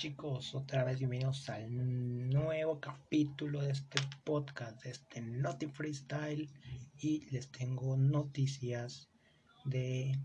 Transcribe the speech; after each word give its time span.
chicos? 0.00 0.54
Otra 0.54 0.82
vez 0.82 0.98
bienvenidos 0.98 1.50
al 1.50 2.30
nuevo 2.30 2.80
capítulo 2.80 3.60
de 3.60 3.72
este 3.72 4.00
podcast, 4.24 4.82
de 4.82 4.92
este 4.92 5.20
Naughty 5.20 5.66
Freestyle. 5.66 6.48
Y 6.96 7.28
les 7.30 7.52
tengo 7.52 7.98
noticias 7.98 9.10
de, 9.66 10.18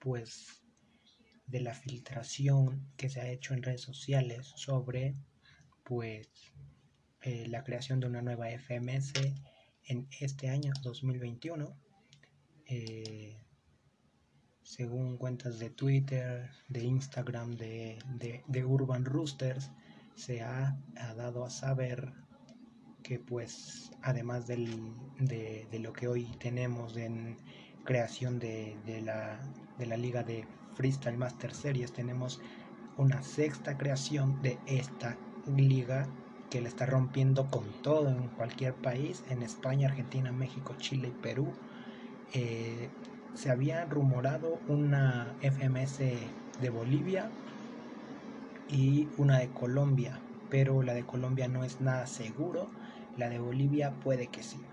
pues, 0.00 0.62
de 1.46 1.60
la 1.60 1.72
filtración 1.72 2.92
que 2.98 3.08
se 3.08 3.22
ha 3.22 3.30
hecho 3.30 3.54
en 3.54 3.62
redes 3.62 3.80
sociales 3.80 4.52
sobre, 4.54 5.14
pues, 5.82 6.28
eh, 7.22 7.46
la 7.48 7.64
creación 7.64 8.00
de 8.00 8.08
una 8.08 8.20
nueva 8.20 8.50
FMS 8.50 9.14
en 9.84 10.06
este 10.20 10.50
año 10.50 10.74
2021. 10.82 11.74
Eh, 12.66 13.45
según 14.66 15.16
cuentas 15.16 15.60
de 15.60 15.70
Twitter, 15.70 16.50
de 16.68 16.82
Instagram, 16.82 17.56
de, 17.56 18.64
Urban 18.66 19.04
Roosters, 19.04 19.70
se 20.16 20.42
ha, 20.42 20.76
dado 21.16 21.44
a 21.44 21.50
saber 21.50 22.12
que 23.04 23.20
pues 23.20 23.92
además 24.02 24.48
de, 24.48 24.58
lo 25.78 25.92
que 25.92 26.08
hoy 26.08 26.24
tenemos 26.40 26.96
en 26.96 27.36
creación 27.84 28.40
de, 28.40 28.76
la, 29.04 29.38
de 29.78 29.86
la 29.86 29.96
liga 29.96 30.24
de 30.24 30.44
Freestyle 30.74 31.16
Master 31.16 31.54
Series, 31.54 31.92
tenemos 31.92 32.40
una 32.96 33.22
sexta 33.22 33.78
creación 33.78 34.42
de 34.42 34.58
esta 34.66 35.16
liga 35.46 36.08
que 36.50 36.60
le 36.60 36.68
está 36.68 36.86
rompiendo 36.86 37.48
con 37.50 37.70
todo 37.82 38.08
en 38.08 38.28
cualquier 38.30 38.74
país, 38.74 39.22
en 39.30 39.44
España, 39.44 39.88
Argentina, 39.88 40.32
México, 40.32 40.74
Chile 40.78 41.08
y 41.16 41.22
Perú. 41.22 41.52
Eh, 42.32 42.90
se 43.34 43.50
había 43.50 43.84
rumorado 43.84 44.62
una 44.66 45.36
FMS 45.40 45.98
de 46.58 46.70
Bolivia 46.70 47.32
y 48.68 49.10
una 49.16 49.38
de 49.38 49.52
Colombia, 49.52 50.22
pero 50.48 50.82
la 50.82 50.94
de 50.94 51.04
Colombia 51.04 51.48
no 51.48 51.64
es 51.64 51.80
nada 51.80 52.06
seguro, 52.06 52.70
la 53.16 53.28
de 53.28 53.38
Bolivia 53.38 53.98
puede 54.00 54.28
que 54.28 54.42
sí. 54.42 54.66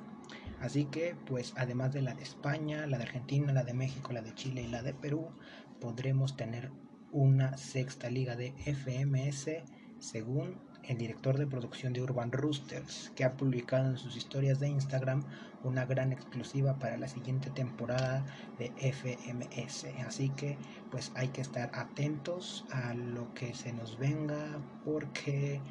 Así 0.59 0.85
que, 0.85 1.15
pues 1.15 1.53
además 1.57 1.91
de 1.91 2.01
la 2.01 2.13
de 2.13 2.23
España, 2.23 2.87
la 2.87 2.97
de 2.97 3.03
Argentina, 3.03 3.51
la 3.51 3.63
de 3.63 3.73
México, 3.73 4.13
la 4.13 4.21
de 4.21 4.33
Chile 4.33 4.61
y 4.61 4.67
la 4.67 4.81
de 4.81 4.93
Perú, 4.93 5.35
podremos 5.79 6.37
tener 6.37 6.71
una 7.11 7.57
sexta 7.57 8.09
liga 8.09 8.35
de 8.35 8.55
FMS 8.65 9.63
según 9.99 10.61
el 10.87 10.97
director 10.97 11.37
de 11.37 11.47
producción 11.47 11.93
de 11.93 12.01
Urban 12.01 12.31
Roosters, 12.31 13.11
que 13.15 13.23
ha 13.23 13.33
publicado 13.37 13.89
en 13.89 13.97
sus 13.97 14.15
historias 14.15 14.59
de 14.59 14.69
Instagram 14.69 15.23
una 15.63 15.85
gran 15.85 16.11
exclusiva 16.11 16.75
para 16.75 16.97
la 16.97 17.07
siguiente 17.07 17.49
temporada 17.49 18.25
de 18.57 18.71
FMS. 18.77 19.85
Así 20.05 20.29
que 20.29 20.57
pues 20.91 21.11
hay 21.15 21.29
que 21.29 21.41
estar 21.41 21.71
atentos 21.73 22.65
a 22.71 22.93
lo 22.93 23.33
que 23.33 23.53
se 23.53 23.71
nos 23.71 23.97
venga 23.97 24.59
porque 24.83 25.61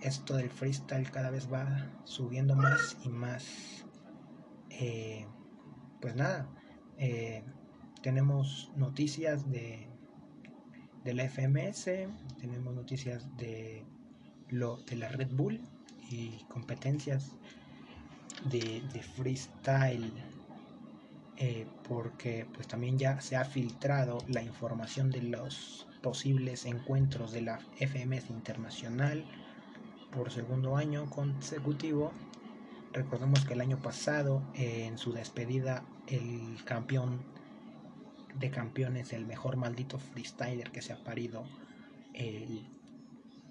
esto 0.00 0.36
del 0.36 0.50
freestyle 0.50 1.10
cada 1.10 1.30
vez 1.30 1.52
va 1.52 1.90
subiendo 2.04 2.54
más 2.54 2.96
y 3.04 3.08
más. 3.08 3.84
Eh, 4.70 5.26
pues 6.00 6.14
nada, 6.14 6.48
eh, 6.96 7.44
tenemos 8.02 8.72
noticias 8.76 9.50
de, 9.50 9.88
de 11.04 11.14
la 11.14 11.24
FMS, 11.24 11.84
tenemos 12.38 12.74
noticias 12.74 13.36
de 13.36 13.84
lo 14.50 14.78
de 14.78 14.96
la 14.96 15.08
Red 15.08 15.30
Bull 15.32 15.60
y 16.10 16.44
competencias 16.48 17.32
de, 18.44 18.82
freestyle 19.16 20.12
eh, 21.36 21.66
porque 21.88 22.46
pues 22.52 22.66
también 22.66 22.98
ya 22.98 23.20
se 23.20 23.36
ha 23.36 23.44
filtrado 23.44 24.18
la 24.28 24.42
información 24.42 25.10
de 25.10 25.22
los 25.22 25.86
posibles 26.02 26.66
encuentros 26.66 27.32
de 27.32 27.42
la 27.42 27.58
FMS 27.78 28.30
internacional 28.30 29.24
por 30.10 30.30
segundo 30.30 30.76
año 30.76 31.08
consecutivo. 31.08 32.12
Recordemos 32.92 33.44
que 33.44 33.54
el 33.54 33.60
año 33.60 33.78
pasado 33.78 34.42
en 34.54 34.98
su 34.98 35.12
despedida 35.12 35.84
el 36.08 36.62
campeón 36.64 37.22
de 38.38 38.50
campeones 38.50 39.12
el 39.12 39.26
mejor 39.26 39.56
maldito 39.56 39.98
freestyler 39.98 40.70
que 40.70 40.82
se 40.82 40.92
ha 40.92 41.02
parido 41.04 41.44
el 42.14 42.66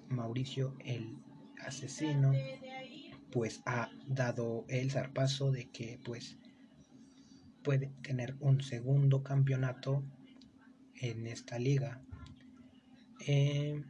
Mauricio 0.10 0.76
el 0.80 1.18
asesino 1.66 2.32
pues 3.32 3.62
ha 3.66 3.90
dado 4.08 4.66
el 4.68 4.92
zarpazo 4.92 5.52
de 5.52 5.70
que 5.70 6.00
pues 6.04 6.38
puede 7.64 7.92
tener 8.02 8.36
un 8.40 8.62
segundo 8.62 9.22
campeonato 9.24 10.04
en 10.96 11.28
esta 11.28 11.60
liga. 11.60 12.02
Eh, 13.28 13.84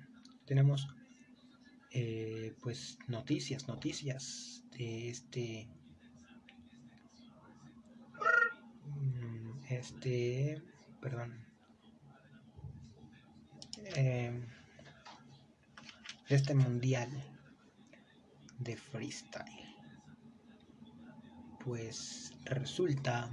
tenemos 0.46 0.88
eh, 1.92 2.56
pues 2.62 2.98
noticias, 3.08 3.68
noticias 3.68 4.64
de 4.78 5.10
este 5.10 5.70
mm, 8.86 9.64
este 9.70 10.62
perdón 11.02 11.46
eh, 13.96 14.46
de 16.30 16.36
este 16.36 16.54
mundial 16.54 17.10
de 18.60 18.78
freestyle. 18.78 19.76
Pues 21.66 22.32
resulta 22.46 23.30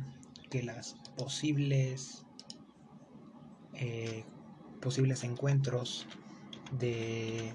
que 0.51 0.62
las 0.62 0.95
posibles 1.17 2.25
eh, 3.75 4.25
posibles 4.81 5.25
encuentros 5.25 6.07
de 6.79 7.53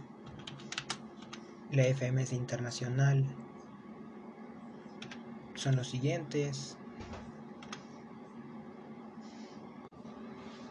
la 1.71 1.83
FMS 1.85 2.33
internacional 2.33 3.25
son 5.55 5.75
los 5.75 5.89
siguientes 5.89 6.77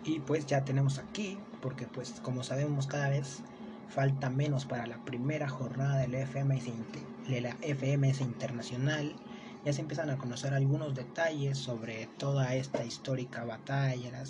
y 0.04 0.20
pues 0.20 0.46
ya 0.46 0.64
tenemos 0.64 0.98
aquí 0.98 1.38
porque 1.60 1.86
pues 1.86 2.20
como 2.20 2.42
sabemos 2.42 2.86
cada 2.86 3.08
vez 3.08 3.42
falta 3.90 4.30
menos 4.30 4.64
para 4.66 4.86
la 4.86 5.04
primera 5.04 5.48
jornada 5.48 5.98
de 5.98 6.08
la 6.08 6.26
FMS, 6.26 6.66
de 7.28 7.40
la 7.40 7.56
FMS 7.60 8.20
Internacional. 8.20 9.14
Ya 9.64 9.72
se 9.72 9.82
empiezan 9.82 10.10
a 10.10 10.16
conocer 10.16 10.54
algunos 10.54 10.94
detalles 10.94 11.58
sobre 11.58 12.06
toda 12.16 12.54
esta 12.54 12.84
histórica 12.84 13.44
batalla, 13.44 14.22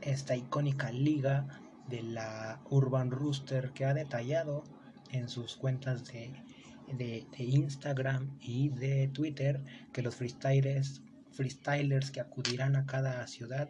esta 0.00 0.36
icónica 0.36 0.90
liga 0.90 1.60
de 1.88 2.02
la 2.02 2.60
Urban 2.70 3.10
Rooster 3.10 3.72
que 3.72 3.84
ha 3.84 3.94
detallado 3.94 4.64
en 5.10 5.28
sus 5.28 5.56
cuentas 5.56 6.04
de, 6.04 6.32
de, 6.96 7.26
Instagram 7.38 8.38
y 8.40 8.70
de 8.70 9.08
Twitter 9.08 9.62
que 9.92 10.02
los 10.02 10.14
freestylers, 10.14 11.02
freestylers 11.32 12.10
que 12.10 12.20
acudirán 12.20 12.76
a 12.76 12.86
cada 12.86 13.26
ciudad 13.26 13.68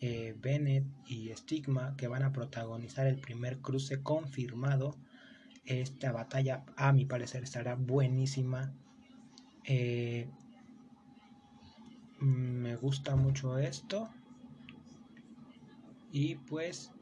eh, 0.00 0.36
Bennett 0.40 0.84
y 1.06 1.30
Stigma 1.34 1.96
que 1.96 2.08
van 2.08 2.22
a 2.22 2.32
protagonizar 2.32 3.06
el 3.06 3.18
primer 3.18 3.58
cruce 3.58 4.02
confirmado. 4.02 4.96
Esta 5.64 6.12
batalla, 6.12 6.64
a 6.76 6.92
mi 6.92 7.06
parecer, 7.06 7.42
estará 7.42 7.74
buenísima. 7.74 8.74
Eh, 9.64 10.28
me 12.18 12.76
gusta 12.76 13.16
mucho 13.16 13.58
esto. 13.58 14.10
Y 16.12 16.36
pues 16.36 16.92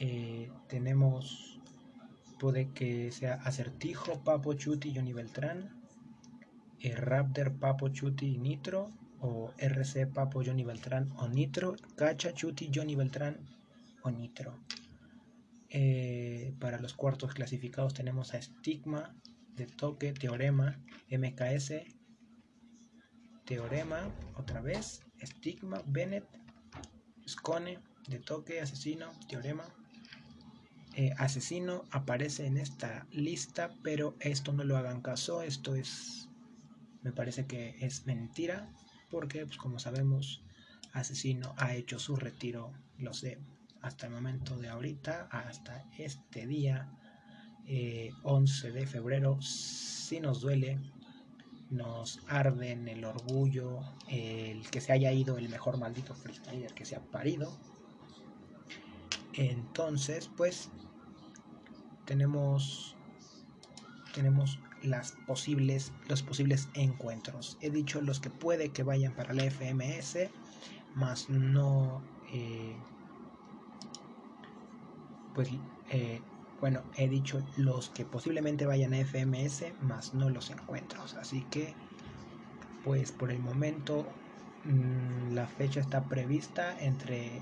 eh, 0.00 0.50
tenemos, 0.68 1.60
puede 2.38 2.70
que 2.70 3.10
sea 3.12 3.34
Acertijo, 3.34 4.22
Papo 4.22 4.54
Chuti, 4.54 4.94
Johnny 4.94 5.12
Beltrán, 5.12 5.82
Raptor, 6.82 7.58
Papo 7.58 7.88
Chuti 7.88 8.34
y 8.34 8.38
Nitro, 8.38 8.90
o 9.26 9.54
RC 9.56 10.06
Papo 10.06 10.42
Johnny 10.44 10.64
Beltrán 10.64 11.10
o 11.16 11.26
Nitro, 11.28 11.76
Cacha 11.96 12.34
Chuti 12.34 12.70
Johnny 12.72 12.94
Beltrán 12.94 13.38
o 14.02 14.10
Nitro. 14.10 14.60
Eh, 15.70 16.52
para 16.60 16.78
los 16.78 16.92
cuartos 16.92 17.32
clasificados 17.32 17.94
tenemos 17.94 18.34
a 18.34 18.42
Stigma, 18.42 19.16
de 19.56 19.66
Toque, 19.66 20.12
Teorema, 20.12 20.78
MKS, 21.08 21.72
Teorema, 23.46 24.12
otra 24.36 24.60
vez, 24.60 25.00
Stigma, 25.22 25.80
Bennett, 25.86 26.26
Scone, 27.26 27.78
de 28.08 28.18
Toque, 28.18 28.60
Asesino, 28.60 29.10
Teorema. 29.26 29.64
Eh, 30.96 31.12
asesino 31.16 31.84
aparece 31.90 32.46
en 32.46 32.58
esta 32.58 33.06
lista, 33.10 33.74
pero 33.82 34.16
esto 34.20 34.52
no 34.52 34.64
lo 34.64 34.76
hagan 34.76 35.00
caso, 35.00 35.42
esto 35.42 35.74
es, 35.74 36.28
me 37.02 37.10
parece 37.10 37.46
que 37.46 37.76
es 37.80 38.06
mentira 38.06 38.70
porque 39.14 39.46
pues 39.46 39.58
como 39.58 39.78
sabemos 39.78 40.42
Asesino 40.92 41.54
ha 41.56 41.72
hecho 41.74 42.00
su 42.00 42.16
retiro, 42.16 42.72
lo 42.98 43.14
sé, 43.14 43.38
hasta 43.80 44.06
el 44.06 44.12
momento 44.12 44.58
de 44.58 44.68
ahorita, 44.68 45.28
hasta 45.30 45.88
este 45.96 46.48
día 46.48 46.90
11 48.24 48.68
eh, 48.68 48.72
de 48.72 48.86
febrero, 48.88 49.40
si 49.40 50.18
nos 50.18 50.40
duele, 50.40 50.80
nos 51.70 52.22
arde 52.26 52.72
en 52.72 52.88
el 52.88 53.04
orgullo 53.04 53.82
el 54.08 54.68
que 54.68 54.80
se 54.80 54.92
haya 54.92 55.12
ido 55.12 55.38
el 55.38 55.48
mejor 55.48 55.78
maldito 55.78 56.12
freestyler 56.16 56.74
que 56.74 56.84
se 56.84 56.96
ha 56.96 57.00
parido. 57.00 57.56
Entonces, 59.34 60.28
pues, 60.36 60.70
tenemos 62.04 62.96
tenemos 64.12 64.58
las 64.84 65.12
posibles 65.26 65.92
los 66.08 66.22
posibles 66.22 66.68
encuentros 66.74 67.56
he 67.60 67.70
dicho 67.70 68.00
los 68.00 68.20
que 68.20 68.30
puede 68.30 68.70
que 68.70 68.82
vayan 68.82 69.14
para 69.14 69.34
la 69.34 69.44
FMS 69.44 70.30
más 70.94 71.28
no 71.28 72.02
eh, 72.32 72.76
pues 75.34 75.48
eh, 75.90 76.20
bueno 76.60 76.82
he 76.96 77.08
dicho 77.08 77.42
los 77.56 77.88
que 77.90 78.04
posiblemente 78.04 78.66
vayan 78.66 78.94
a 78.94 78.98
FMS 78.98 79.74
más 79.80 80.14
no 80.14 80.30
los 80.30 80.50
encuentros 80.50 81.14
así 81.14 81.42
que 81.50 81.74
pues 82.84 83.12
por 83.12 83.32
el 83.32 83.40
momento 83.40 84.06
mm, 84.64 85.32
la 85.32 85.46
fecha 85.46 85.80
está 85.80 86.04
prevista 86.08 86.76
entre 86.80 87.40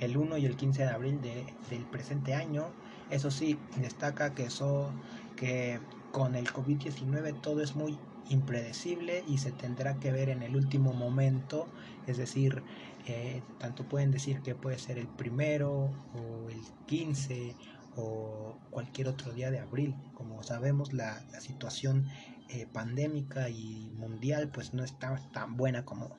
el 0.00 0.16
1 0.16 0.38
y 0.38 0.46
el 0.46 0.56
15 0.56 0.82
de 0.82 0.88
abril 0.88 1.20
del 1.20 1.84
presente 1.90 2.34
año. 2.34 2.64
Eso 3.10 3.30
sí, 3.30 3.58
destaca 3.76 4.34
que, 4.34 4.44
eso, 4.44 4.92
que 5.36 5.78
con 6.12 6.34
el 6.34 6.48
COVID-19 6.48 7.40
todo 7.40 7.62
es 7.62 7.76
muy 7.76 7.98
impredecible 8.28 9.24
y 9.26 9.38
se 9.38 9.52
tendrá 9.52 9.98
que 9.98 10.12
ver 10.12 10.28
en 10.28 10.42
el 10.42 10.56
último 10.56 10.92
momento, 10.92 11.66
es 12.06 12.16
decir, 12.16 12.62
eh, 13.06 13.42
tanto 13.58 13.88
pueden 13.88 14.10
decir 14.10 14.40
que 14.40 14.54
puede 14.54 14.78
ser 14.78 14.98
el 14.98 15.08
primero 15.08 15.90
o 16.14 16.48
el 16.48 16.60
15 16.86 17.56
o 17.96 18.56
cualquier 18.70 19.08
otro 19.08 19.32
día 19.32 19.50
de 19.50 19.58
abril. 19.58 19.94
Como 20.14 20.42
sabemos, 20.42 20.92
la, 20.92 21.20
situación 21.40 22.06
eh, 22.48 22.66
pandémica 22.72 23.48
y 23.48 23.90
mundial 23.96 24.50
pues 24.50 24.74
no 24.74 24.84
está 24.84 25.16
tan 25.32 25.56
buena 25.56 25.84
como, 25.84 26.16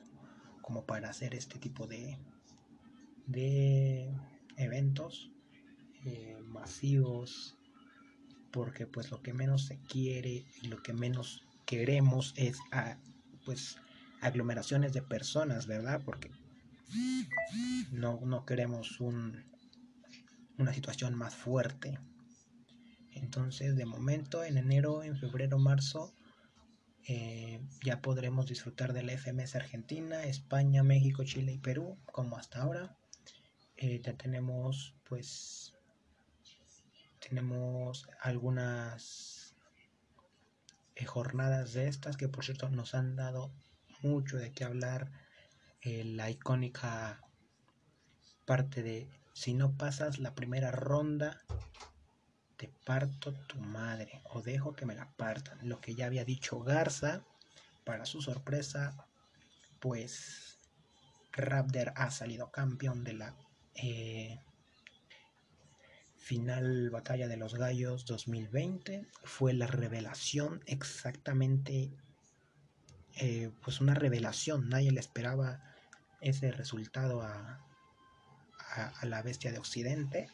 como 0.60 0.84
para 0.84 1.10
hacer 1.10 1.34
este 1.34 1.58
tipo 1.58 1.86
de, 1.86 2.18
de 3.26 4.14
eventos 4.56 5.30
eh, 6.04 6.36
masivos 6.46 7.56
porque 8.52 8.86
pues 8.86 9.10
lo 9.10 9.22
que 9.22 9.32
menos 9.32 9.66
se 9.66 9.78
quiere 9.80 10.44
y 10.62 10.68
lo 10.68 10.82
que 10.82 10.92
menos 10.92 11.42
queremos 11.66 12.34
es 12.36 12.58
pues 13.44 13.78
aglomeraciones 14.20 14.92
de 14.92 15.02
personas 15.02 15.66
verdad 15.66 16.02
porque 16.04 16.30
no, 17.90 18.20
no 18.24 18.44
queremos 18.44 19.00
un, 19.00 19.44
una 20.58 20.72
situación 20.72 21.14
más 21.14 21.34
fuerte 21.34 21.98
entonces 23.14 23.74
de 23.76 23.86
momento 23.86 24.44
en 24.44 24.58
enero 24.58 25.02
en 25.02 25.16
febrero 25.16 25.58
marzo 25.58 26.14
eh, 27.08 27.60
ya 27.84 28.00
podremos 28.00 28.46
disfrutar 28.46 28.92
de 28.92 29.02
la 29.02 29.12
FMS 29.12 29.56
Argentina, 29.56 30.24
España, 30.24 30.84
México, 30.84 31.24
Chile 31.24 31.52
y 31.52 31.58
Perú, 31.58 31.98
como 32.12 32.36
hasta 32.36 32.62
ahora. 32.62 32.96
Eh, 33.76 34.00
ya 34.04 34.16
tenemos, 34.16 34.94
pues, 35.08 35.74
tenemos 37.32 38.10
algunas 38.20 39.56
eh, 40.94 41.06
jornadas 41.06 41.72
de 41.72 41.88
estas 41.88 42.18
que, 42.18 42.28
por 42.28 42.44
cierto, 42.44 42.68
nos 42.68 42.94
han 42.94 43.16
dado 43.16 43.50
mucho 44.02 44.36
de 44.36 44.52
qué 44.52 44.64
hablar. 44.64 45.10
la 45.82 46.28
icónica 46.28 47.22
parte 48.44 48.82
de 48.82 49.08
si 49.32 49.54
no 49.54 49.72
pasas 49.78 50.18
la 50.18 50.34
primera 50.34 50.72
ronda 50.72 51.40
te 52.58 52.68
parto 52.84 53.32
tu 53.32 53.58
madre 53.60 54.20
o 54.24 54.42
dejo 54.42 54.74
que 54.74 54.84
me 54.84 54.94
la 54.94 55.10
partan. 55.16 55.58
Lo 55.66 55.80
que 55.80 55.94
ya 55.94 56.04
había 56.04 56.26
dicho 56.26 56.60
Garza, 56.60 57.24
para 57.84 58.04
su 58.04 58.20
sorpresa, 58.20 59.06
pues 59.80 60.58
Raptor 61.32 61.94
ha 61.96 62.10
salido 62.10 62.50
campeón 62.50 63.04
de 63.04 63.12
la 63.14 63.34
eh, 63.74 64.38
final 66.22 66.90
batalla 66.90 67.26
de 67.28 67.36
los 67.36 67.54
gallos 67.54 68.06
2020. 68.06 69.06
Fue 69.24 69.52
la 69.52 69.66
revelación 69.66 70.62
exactamente, 70.66 71.92
eh, 73.16 73.50
pues 73.62 73.80
una 73.80 73.94
revelación. 73.94 74.68
Nadie 74.68 74.92
le 74.92 75.00
esperaba 75.00 75.60
ese 76.20 76.52
resultado 76.52 77.22
a, 77.22 77.60
a 78.76 79.06
la 79.06 79.22
bestia 79.22 79.52
de 79.52 79.58
Occidente 79.58 80.28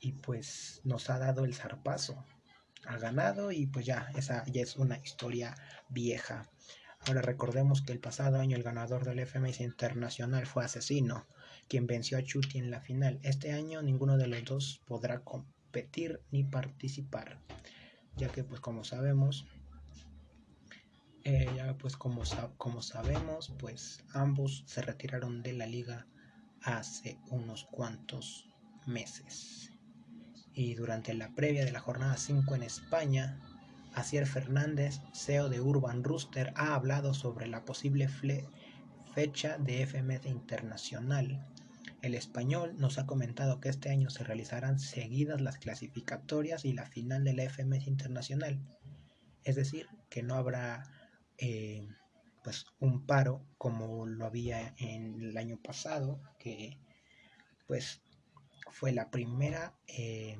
y 0.00 0.12
pues 0.12 0.80
nos 0.84 1.10
ha 1.10 1.18
dado 1.18 1.44
el 1.44 1.54
zarpazo. 1.54 2.24
Ha 2.86 2.96
ganado 2.98 3.52
y 3.52 3.66
pues 3.66 3.84
ya, 3.84 4.10
esa 4.16 4.44
ya 4.46 4.62
es 4.62 4.76
una 4.76 4.96
historia 4.98 5.54
vieja. 5.88 6.48
Ahora 7.06 7.22
recordemos 7.22 7.82
que 7.82 7.92
el 7.92 8.00
pasado 8.00 8.38
año 8.38 8.56
el 8.56 8.62
ganador 8.62 9.04
del 9.04 9.24
FMS 9.26 9.60
Internacional 9.60 10.46
fue 10.46 10.64
Asesino, 10.64 11.26
quien 11.68 11.86
venció 11.86 12.18
a 12.18 12.22
Chuti 12.22 12.58
en 12.58 12.70
la 12.70 12.80
final. 12.80 13.18
Este 13.22 13.52
año 13.52 13.82
ninguno 13.82 14.16
de 14.16 14.26
los 14.26 14.44
dos 14.44 14.80
podrá 14.86 15.20
competir 15.20 16.20
ni 16.30 16.44
participar, 16.44 17.40
ya 18.16 18.28
que 18.28 18.44
pues 18.44 18.60
como 18.60 18.84
sabemos, 18.84 19.46
eh, 21.24 21.50
ya 21.56 21.76
pues 21.78 21.96
como, 21.96 22.22
como 22.56 22.82
sabemos, 22.82 23.52
pues 23.58 24.04
ambos 24.12 24.64
se 24.66 24.82
retiraron 24.82 25.42
de 25.42 25.52
la 25.52 25.66
liga 25.66 26.06
hace 26.62 27.18
unos 27.30 27.64
cuantos 27.64 28.48
meses 28.86 29.72
y 30.56 30.74
durante 30.74 31.12
la 31.12 31.34
previa 31.34 31.66
de 31.66 31.70
la 31.70 31.80
jornada 31.80 32.16
5 32.16 32.54
en 32.54 32.62
España, 32.62 33.38
Asier 33.92 34.26
Fernández, 34.26 35.00
CEO 35.12 35.50
de 35.50 35.60
Urban 35.60 36.02
Rooster, 36.02 36.54
ha 36.56 36.74
hablado 36.74 37.12
sobre 37.12 37.46
la 37.46 37.66
posible 37.66 38.08
fecha 39.14 39.58
de 39.58 39.86
FMS 39.86 40.24
Internacional. 40.24 41.46
El 42.02 42.14
español 42.14 42.74
nos 42.78 42.98
ha 42.98 43.06
comentado 43.06 43.60
que 43.60 43.68
este 43.68 43.90
año 43.90 44.10
se 44.10 44.24
realizarán 44.24 44.78
seguidas 44.78 45.40
las 45.40 45.58
clasificatorias 45.58 46.64
y 46.64 46.72
la 46.72 46.86
final 46.86 47.24
de 47.24 47.32
la 47.32 47.44
FMS 47.44 47.86
Internacional. 47.86 48.60
Es 49.44 49.56
decir, 49.56 49.88
que 50.08 50.22
no 50.22 50.34
habrá 50.34 50.84
eh, 51.38 51.88
pues 52.44 52.66
un 52.78 53.06
paro 53.06 53.44
como 53.58 54.06
lo 54.06 54.24
había 54.24 54.74
en 54.78 55.20
el 55.20 55.36
año 55.36 55.58
pasado, 55.62 56.20
que 56.38 56.78
pues 57.66 58.00
fue 58.70 58.92
la 58.92 59.10
primera 59.10 59.74
eh, 59.88 60.38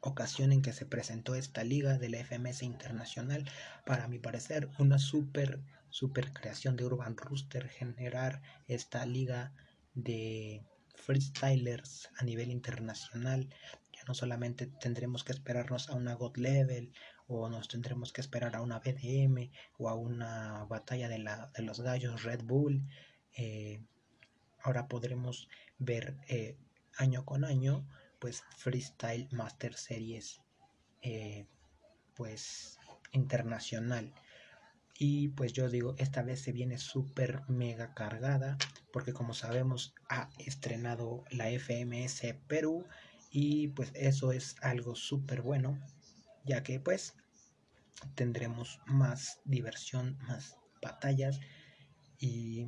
ocasión 0.00 0.52
en 0.52 0.62
que 0.62 0.72
se 0.72 0.86
presentó 0.86 1.34
esta 1.34 1.64
liga 1.64 1.98
de 1.98 2.08
la 2.08 2.18
FMS 2.24 2.62
Internacional. 2.62 3.44
Para 3.84 4.08
mi 4.08 4.18
parecer, 4.18 4.70
una 4.78 4.98
super, 4.98 5.60
super 5.90 6.32
creación 6.32 6.76
de 6.76 6.84
Urban 6.84 7.16
Rooster 7.16 7.68
generar 7.68 8.40
esta 8.68 9.04
liga 9.04 9.52
de 9.96 10.62
freestylers 10.94 12.10
a 12.18 12.24
nivel 12.24 12.50
internacional. 12.50 13.48
Ya 13.92 14.02
no 14.06 14.14
solamente 14.14 14.66
tendremos 14.66 15.24
que 15.24 15.32
esperarnos 15.32 15.88
a 15.88 15.94
una 15.94 16.14
God 16.14 16.36
Level 16.36 16.92
o 17.26 17.48
nos 17.48 17.66
tendremos 17.66 18.12
que 18.12 18.20
esperar 18.20 18.54
a 18.54 18.60
una 18.60 18.78
BDM 18.78 19.50
o 19.78 19.88
a 19.88 19.94
una 19.94 20.64
batalla 20.64 21.08
de, 21.08 21.18
la, 21.18 21.50
de 21.56 21.62
los 21.62 21.80
gallos 21.80 22.22
Red 22.22 22.42
Bull. 22.44 22.86
Eh, 23.32 23.82
ahora 24.62 24.86
podremos 24.86 25.48
ver 25.78 26.16
eh, 26.28 26.56
año 26.98 27.24
con 27.24 27.44
año, 27.44 27.88
pues 28.18 28.44
Freestyle 28.56 29.28
Master 29.32 29.74
Series, 29.74 30.40
eh, 31.02 31.46
pues 32.14 32.78
internacional. 33.12 34.12
Y 34.98 35.28
pues 35.28 35.52
yo 35.52 35.68
digo, 35.68 35.94
esta 35.98 36.22
vez 36.22 36.40
se 36.40 36.52
viene 36.52 36.78
súper 36.78 37.42
mega 37.48 37.92
cargada, 37.94 38.56
porque 38.92 39.12
como 39.12 39.34
sabemos 39.34 39.94
ha 40.08 40.30
estrenado 40.38 41.24
la 41.30 41.50
FMS 41.50 42.34
Perú 42.46 42.86
y 43.30 43.68
pues 43.68 43.92
eso 43.94 44.32
es 44.32 44.56
algo 44.62 44.94
súper 44.94 45.42
bueno, 45.42 45.78
ya 46.44 46.62
que 46.62 46.80
pues 46.80 47.14
tendremos 48.14 48.80
más 48.86 49.40
diversión, 49.44 50.16
más 50.22 50.56
batallas 50.80 51.40
y 52.18 52.66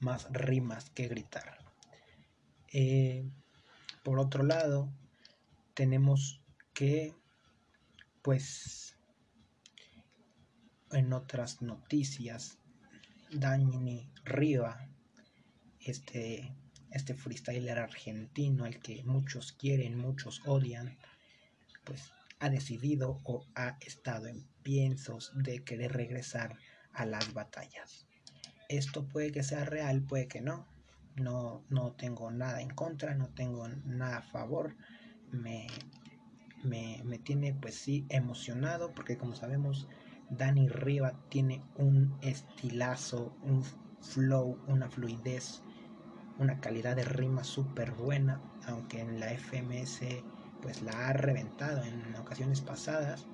más 0.00 0.28
rimas 0.32 0.90
que 0.90 1.08
gritar. 1.08 1.58
Eh, 2.72 3.28
por 4.02 4.18
otro 4.18 4.42
lado, 4.42 4.92
tenemos 5.74 6.40
que, 6.74 7.14
pues, 8.22 8.97
en 10.92 11.12
otras 11.12 11.62
noticias, 11.62 12.58
Dani 13.30 14.10
Riva, 14.24 14.88
este, 15.80 16.52
este 16.90 17.14
freestyler 17.14 17.78
argentino, 17.78 18.66
el 18.66 18.80
que 18.80 19.02
muchos 19.04 19.52
quieren, 19.52 19.98
muchos 19.98 20.42
odian, 20.46 20.96
pues 21.84 22.12
ha 22.40 22.50
decidido 22.50 23.20
o 23.24 23.44
ha 23.54 23.76
estado 23.80 24.26
en 24.26 24.46
piensos 24.62 25.32
de 25.34 25.64
querer 25.64 25.92
regresar 25.92 26.56
a 26.92 27.04
las 27.04 27.32
batallas. 27.32 28.06
Esto 28.68 29.06
puede 29.08 29.32
que 29.32 29.42
sea 29.42 29.64
real, 29.64 30.02
puede 30.02 30.28
que 30.28 30.40
no, 30.40 30.66
no, 31.16 31.64
no 31.68 31.92
tengo 31.92 32.30
nada 32.30 32.60
en 32.60 32.70
contra, 32.70 33.14
no 33.14 33.28
tengo 33.28 33.68
nada 33.68 34.18
a 34.18 34.22
favor. 34.22 34.76
Me, 35.30 35.66
me, 36.62 37.02
me 37.04 37.18
tiene 37.18 37.54
pues 37.54 37.74
sí 37.74 38.06
emocionado 38.08 38.92
porque 38.92 39.16
como 39.16 39.34
sabemos 39.34 39.88
Dani 40.28 40.68
Riva 40.68 41.12
tiene 41.28 41.62
un 41.74 42.18
estilazo, 42.20 43.36
un 43.42 43.64
flow, 44.00 44.58
una 44.66 44.88
fluidez, 44.88 45.62
una 46.36 46.60
calidad 46.60 46.96
de 46.96 47.04
rima 47.04 47.44
súper 47.44 47.92
buena, 47.92 48.42
aunque 48.66 49.00
en 49.00 49.20
la 49.20 49.32
FMS 49.32 50.24
pues 50.60 50.82
la 50.82 51.08
ha 51.08 51.12
reventado 51.12 51.82
en 51.84 52.14
ocasiones 52.16 52.60
pasadas, 52.60 53.26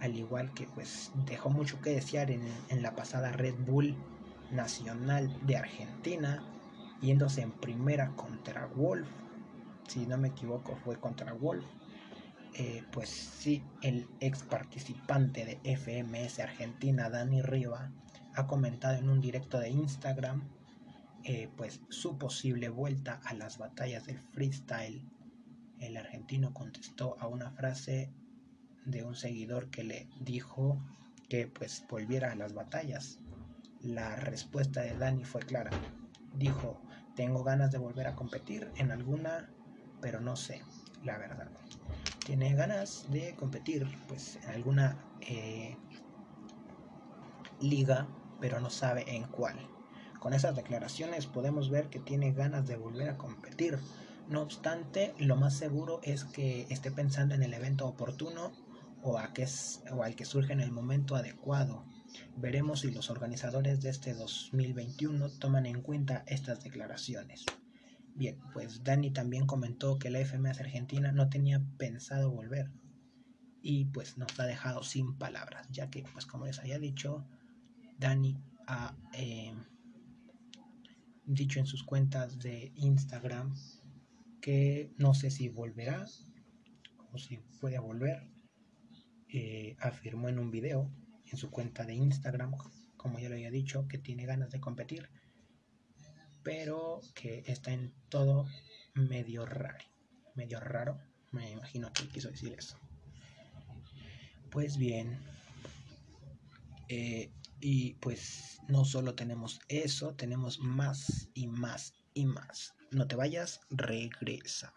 al 0.00 0.16
igual 0.16 0.52
que 0.52 0.66
pues 0.66 1.10
dejó 1.14 1.50
mucho 1.50 1.80
que 1.80 1.90
desear 1.90 2.30
en, 2.30 2.42
en 2.68 2.82
la 2.82 2.94
pasada 2.94 3.32
Red 3.32 3.54
Bull 3.58 3.96
Nacional 4.50 5.38
de 5.46 5.56
Argentina, 5.56 6.44
yéndose 7.00 7.42
en 7.42 7.52
primera 7.52 8.14
contra 8.16 8.66
Wolf, 8.66 9.08
si 9.88 10.06
no 10.06 10.18
me 10.18 10.28
equivoco 10.28 10.76
fue 10.76 10.98
contra 10.98 11.32
Wolf. 11.32 11.64
Eh, 12.54 12.84
pues 12.92 13.08
sí, 13.08 13.62
el 13.80 14.06
ex 14.20 14.42
participante 14.42 15.44
de 15.44 15.76
FMS 15.76 16.40
Argentina, 16.40 17.08
Dani 17.08 17.40
Riva, 17.40 17.90
ha 18.34 18.46
comentado 18.46 18.98
en 18.98 19.08
un 19.08 19.20
directo 19.20 19.58
de 19.58 19.70
Instagram 19.70 20.42
eh, 21.24 21.48
pues 21.56 21.80
su 21.88 22.18
posible 22.18 22.68
vuelta 22.68 23.20
a 23.24 23.34
las 23.34 23.58
batallas 23.58 24.06
del 24.06 24.18
freestyle. 24.18 25.08
El 25.78 25.96
argentino 25.96 26.52
contestó 26.52 27.16
a 27.20 27.28
una 27.28 27.50
frase 27.52 28.12
de 28.84 29.04
un 29.04 29.14
seguidor 29.14 29.70
que 29.70 29.84
le 29.84 30.08
dijo 30.20 30.82
que 31.28 31.46
pues 31.46 31.84
volviera 31.88 32.32
a 32.32 32.34
las 32.34 32.54
batallas. 32.54 33.20
La 33.80 34.16
respuesta 34.16 34.82
de 34.82 34.96
Dani 34.96 35.24
fue 35.24 35.42
clara. 35.42 35.70
Dijo, 36.34 36.80
tengo 37.14 37.44
ganas 37.44 37.70
de 37.70 37.78
volver 37.78 38.08
a 38.08 38.16
competir 38.16 38.70
en 38.76 38.90
alguna, 38.90 39.48
pero 40.00 40.20
no 40.20 40.34
sé, 40.34 40.62
la 41.04 41.18
verdad. 41.18 41.48
Tiene 42.24 42.54
ganas 42.54 43.10
de 43.10 43.34
competir 43.34 43.86
pues 44.06 44.36
en 44.44 44.50
alguna 44.50 44.96
eh, 45.20 45.76
liga, 47.60 48.06
pero 48.40 48.60
no 48.60 48.70
sabe 48.70 49.04
en 49.16 49.24
cuál. 49.24 49.58
Con 50.20 50.32
esas 50.32 50.54
declaraciones 50.54 51.26
podemos 51.26 51.68
ver 51.68 51.88
que 51.88 51.98
tiene 51.98 52.32
ganas 52.32 52.66
de 52.68 52.76
volver 52.76 53.08
a 53.08 53.16
competir. 53.16 53.78
No 54.28 54.40
obstante, 54.40 55.14
lo 55.18 55.34
más 55.34 55.54
seguro 55.54 56.00
es 56.04 56.24
que 56.24 56.66
esté 56.70 56.92
pensando 56.92 57.34
en 57.34 57.42
el 57.42 57.54
evento 57.54 57.86
oportuno 57.86 58.52
o, 59.02 59.18
a 59.18 59.32
que 59.32 59.42
es, 59.42 59.82
o 59.90 60.04
al 60.04 60.14
que 60.14 60.24
surge 60.24 60.52
en 60.52 60.60
el 60.60 60.70
momento 60.70 61.16
adecuado. 61.16 61.84
Veremos 62.36 62.80
si 62.80 62.92
los 62.92 63.10
organizadores 63.10 63.80
de 63.80 63.90
este 63.90 64.14
2021 64.14 65.28
toman 65.40 65.66
en 65.66 65.82
cuenta 65.82 66.22
estas 66.26 66.62
declaraciones. 66.62 67.44
Bien, 68.14 68.38
pues 68.52 68.84
Dani 68.84 69.10
también 69.10 69.46
comentó 69.46 69.98
que 69.98 70.10
la 70.10 70.20
FMS 70.20 70.60
Argentina 70.60 71.12
no 71.12 71.28
tenía 71.28 71.62
pensado 71.78 72.30
volver 72.30 72.70
y 73.62 73.86
pues 73.86 74.18
nos 74.18 74.38
ha 74.38 74.44
dejado 74.44 74.82
sin 74.82 75.16
palabras, 75.16 75.68
ya 75.70 75.88
que 75.88 76.04
pues 76.12 76.26
como 76.26 76.46
les 76.46 76.58
había 76.58 76.78
dicho, 76.78 77.26
Dani 77.98 78.36
ha 78.66 78.96
eh, 79.14 79.54
dicho 81.24 81.60
en 81.60 81.66
sus 81.66 81.84
cuentas 81.84 82.38
de 82.38 82.72
Instagram 82.74 83.54
que 84.40 84.92
no 84.98 85.14
sé 85.14 85.30
si 85.30 85.48
volverá 85.48 86.06
o 87.12 87.18
si 87.18 87.38
puede 87.60 87.78
volver. 87.78 88.28
Eh, 89.34 89.76
afirmó 89.80 90.28
en 90.28 90.38
un 90.38 90.50
video 90.50 90.90
en 91.30 91.38
su 91.38 91.50
cuenta 91.50 91.86
de 91.86 91.94
Instagram, 91.94 92.52
como 92.98 93.18
ya 93.18 93.30
lo 93.30 93.36
había 93.36 93.50
dicho, 93.50 93.88
que 93.88 93.96
tiene 93.96 94.26
ganas 94.26 94.50
de 94.50 94.60
competir, 94.60 95.08
pero 96.42 97.00
que 97.14 97.42
está 97.46 97.72
en 97.72 97.94
todo 98.08 98.46
medio 98.94 99.46
raro. 99.46 99.84
Medio 100.34 100.60
raro, 100.60 100.98
me 101.30 101.50
imagino 101.50 101.92
que 101.92 102.08
quiso 102.08 102.30
decir 102.30 102.54
eso. 102.58 102.78
Pues 104.50 104.76
bien, 104.76 105.18
eh, 106.88 107.32
y 107.60 107.94
pues 107.94 108.58
no 108.68 108.84
solo 108.84 109.14
tenemos 109.14 109.60
eso, 109.68 110.14
tenemos 110.14 110.58
más 110.58 111.28
y 111.34 111.46
más 111.46 111.94
y 112.12 112.26
más. 112.26 112.74
No 112.90 113.06
te 113.06 113.16
vayas, 113.16 113.60
regresamos. 113.70 114.74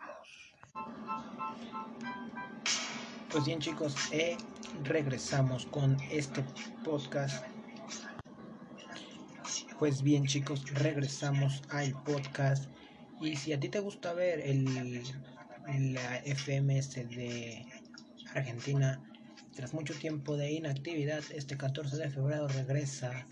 Pues 3.30 3.46
bien 3.46 3.60
chicos, 3.60 3.96
eh, 4.14 4.38
regresamos 4.84 5.66
con 5.66 5.98
este 6.10 6.46
podcast. 6.86 7.55
Pues 9.78 10.04
bien 10.04 10.26
chicos, 10.26 10.64
regresamos 10.74 11.62
al 11.70 11.92
podcast. 12.04 12.70
Y 13.20 13.36
si 13.36 13.52
a 13.52 13.60
ti 13.60 13.68
te 13.68 13.82
gusta 13.82 14.14
ver 14.14 14.40
el, 14.40 15.04
la 15.94 16.22
FMS 16.24 16.96
de 17.10 17.66
Argentina, 18.34 19.02
tras 19.54 19.74
mucho 19.74 19.94
tiempo 19.94 20.38
de 20.38 20.54
inactividad, 20.54 21.22
este 21.34 21.58
14 21.58 21.98
de 21.98 22.10
febrero 22.10 22.48
regresa 22.48 23.28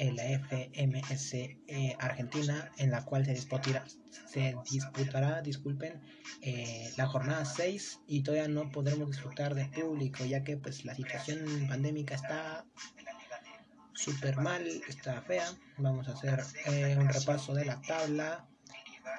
la 0.00 0.22
FMS 0.24 1.34
eh, 1.34 1.96
Argentina, 1.98 2.72
en 2.78 2.90
la 2.90 3.04
cual 3.04 3.26
se 3.26 3.34
disputará, 3.34 3.84
se 4.26 4.56
disputará 4.70 5.42
disculpen, 5.42 6.00
eh, 6.40 6.90
la 6.96 7.06
jornada 7.06 7.44
6 7.44 8.00
y 8.06 8.22
todavía 8.22 8.48
no 8.48 8.70
podremos 8.70 9.10
disfrutar 9.10 9.54
de 9.54 9.66
público, 9.66 10.24
ya 10.24 10.44
que 10.44 10.56
pues 10.56 10.86
la 10.86 10.94
situación 10.94 11.66
pandémica 11.68 12.14
está 12.14 12.64
súper 13.98 14.38
mal, 14.38 14.66
está 14.88 15.20
fea. 15.22 15.48
Vamos 15.76 16.06
a 16.08 16.12
hacer 16.12 16.44
eh, 16.66 16.96
un 16.98 17.08
repaso 17.08 17.52
de 17.52 17.64
la 17.64 17.80
tabla. 17.82 18.46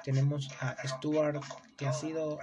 Tenemos 0.04 0.48
a 0.60 0.74
Stuart, 0.88 1.44
que 1.76 1.86
ha 1.86 1.92
sido 1.92 2.38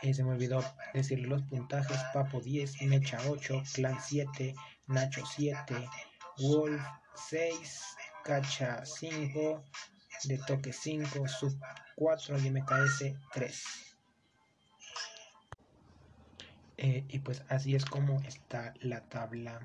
Eh, 0.02 0.14
se 0.14 0.24
me 0.24 0.32
olvidó 0.32 0.64
decir 0.94 1.20
los 1.20 1.42
puntajes. 1.44 1.98
Papo 2.14 2.42
10, 2.42 2.82
Mecha 2.84 3.18
8, 3.28 3.64
Clan 3.74 3.98
7, 4.00 4.54
Nacho 4.88 5.26
7, 5.26 5.90
Wolf 6.40 6.84
6, 7.30 7.84
Cacha 8.24 8.86
5, 8.86 9.64
De 10.26 10.38
Toque 10.40 10.74
5, 10.74 11.28
Sub 11.28 11.58
4 11.96 12.38
y 12.40 12.52
MKS 12.52 13.14
3. 13.34 13.64
Eh, 16.78 17.06
y 17.08 17.20
pues 17.20 17.42
así 17.48 17.74
es 17.74 17.86
como 17.86 18.22
está 18.24 18.74
la 18.82 19.00
tabla 19.08 19.62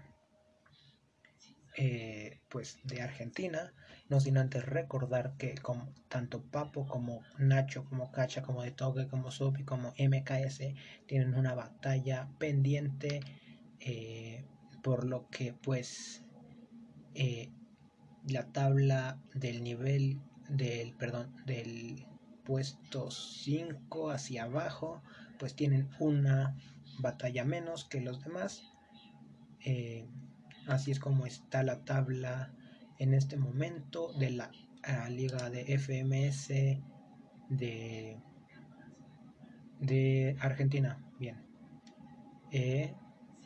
eh, 1.82 2.38
pues 2.50 2.78
de 2.84 3.00
Argentina. 3.00 3.72
No 4.10 4.20
sin 4.20 4.36
antes 4.36 4.66
recordar 4.66 5.36
que 5.38 5.54
como, 5.54 5.94
tanto 6.08 6.42
Papo 6.42 6.86
como 6.86 7.22
Nacho, 7.38 7.86
como 7.86 8.12
Cacha, 8.12 8.42
como 8.42 8.62
De 8.62 8.70
Toque, 8.70 9.08
como 9.08 9.30
Supi, 9.30 9.64
como 9.64 9.94
MKS 9.96 10.74
tienen 11.06 11.34
una 11.34 11.54
batalla 11.54 12.28
pendiente. 12.38 13.20
Eh, 13.80 14.44
por 14.82 15.06
lo 15.06 15.28
que 15.30 15.54
pues 15.54 16.22
eh, 17.14 17.50
la 18.28 18.44
tabla 18.52 19.18
del 19.34 19.62
nivel 19.62 20.20
del 20.48 20.92
perdón 20.94 21.34
del 21.46 22.06
puesto 22.44 23.10
5 23.10 24.10
hacia 24.10 24.44
abajo 24.44 25.02
pues 25.38 25.54
tienen 25.54 25.88
una 25.98 26.56
batalla 26.98 27.44
menos 27.44 27.84
que 27.84 28.00
los 28.00 28.22
demás 28.22 28.62
así 30.70 30.90
es 30.90 31.00
como 31.00 31.26
está 31.26 31.62
la 31.62 31.84
tabla 31.84 32.52
en 32.98 33.14
este 33.14 33.36
momento 33.36 34.12
de 34.14 34.30
la 34.30 34.50
liga 35.10 35.50
de 35.50 35.78
FMS 35.78 36.48
de, 37.48 38.18
de 39.80 40.36
Argentina. 40.40 40.98
Bien. 41.18 41.36
Eh, 42.52 42.94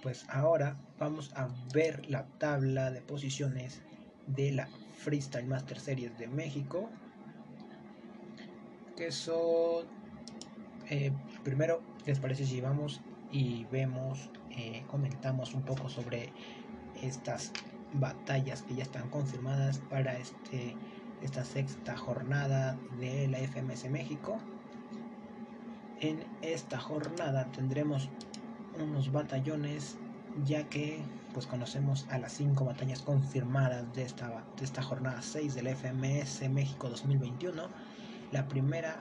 pues 0.03 0.27
ahora 0.29 0.77
vamos 0.99 1.33
a 1.35 1.49
ver 1.73 2.09
la 2.09 2.27
tabla 2.39 2.91
de 2.91 3.01
posiciones 3.01 3.83
de 4.27 4.53
la 4.53 4.69
Freestyle 4.97 5.47
Master 5.47 5.79
Series 5.79 6.17
de 6.19 6.29
México. 6.29 6.91
Que 8.97 9.11
son... 9.11 9.87
Eh, 10.91 11.11
primero, 11.43 11.83
¿les 12.05 12.21
parece 12.21 12.45
si 12.45 12.61
vamos 12.61 13.01
y 13.33 13.65
vemos, 13.65 14.31
eh, 14.51 14.85
comentamos 14.87 15.55
un 15.55 15.63
poco 15.63 15.89
sobre 15.89 16.33
estas 17.07 17.53
batallas 17.93 18.63
que 18.63 18.75
ya 18.75 18.83
están 18.83 19.09
confirmadas 19.11 19.79
para 19.91 20.19
este, 20.19 20.77
esta 21.23 21.45
sexta 21.45 21.97
jornada 21.97 22.77
de 22.99 23.29
la 23.29 23.39
FMS 23.39 23.89
México. 23.91 24.39
En 26.01 26.25
esta 26.43 26.79
jornada 26.79 27.47
tendremos 27.53 28.09
unos 28.79 29.13
batallones 29.13 29.97
ya 30.45 30.65
que 30.69 31.01
pues 31.33 31.47
conocemos 31.47 32.07
a 32.11 32.19
las 32.19 32.33
cinco 32.33 32.65
batallas 32.65 33.03
confirmadas 33.03 33.93
de 33.95 34.03
esta, 34.03 34.45
de 34.57 34.65
esta 34.65 34.83
jornada 34.83 35.21
6 35.23 35.55
del 35.55 35.69
FMS 35.69 36.49
México 36.49 36.89
2021. 36.89 37.63
La 38.33 38.47
primera 38.49 39.01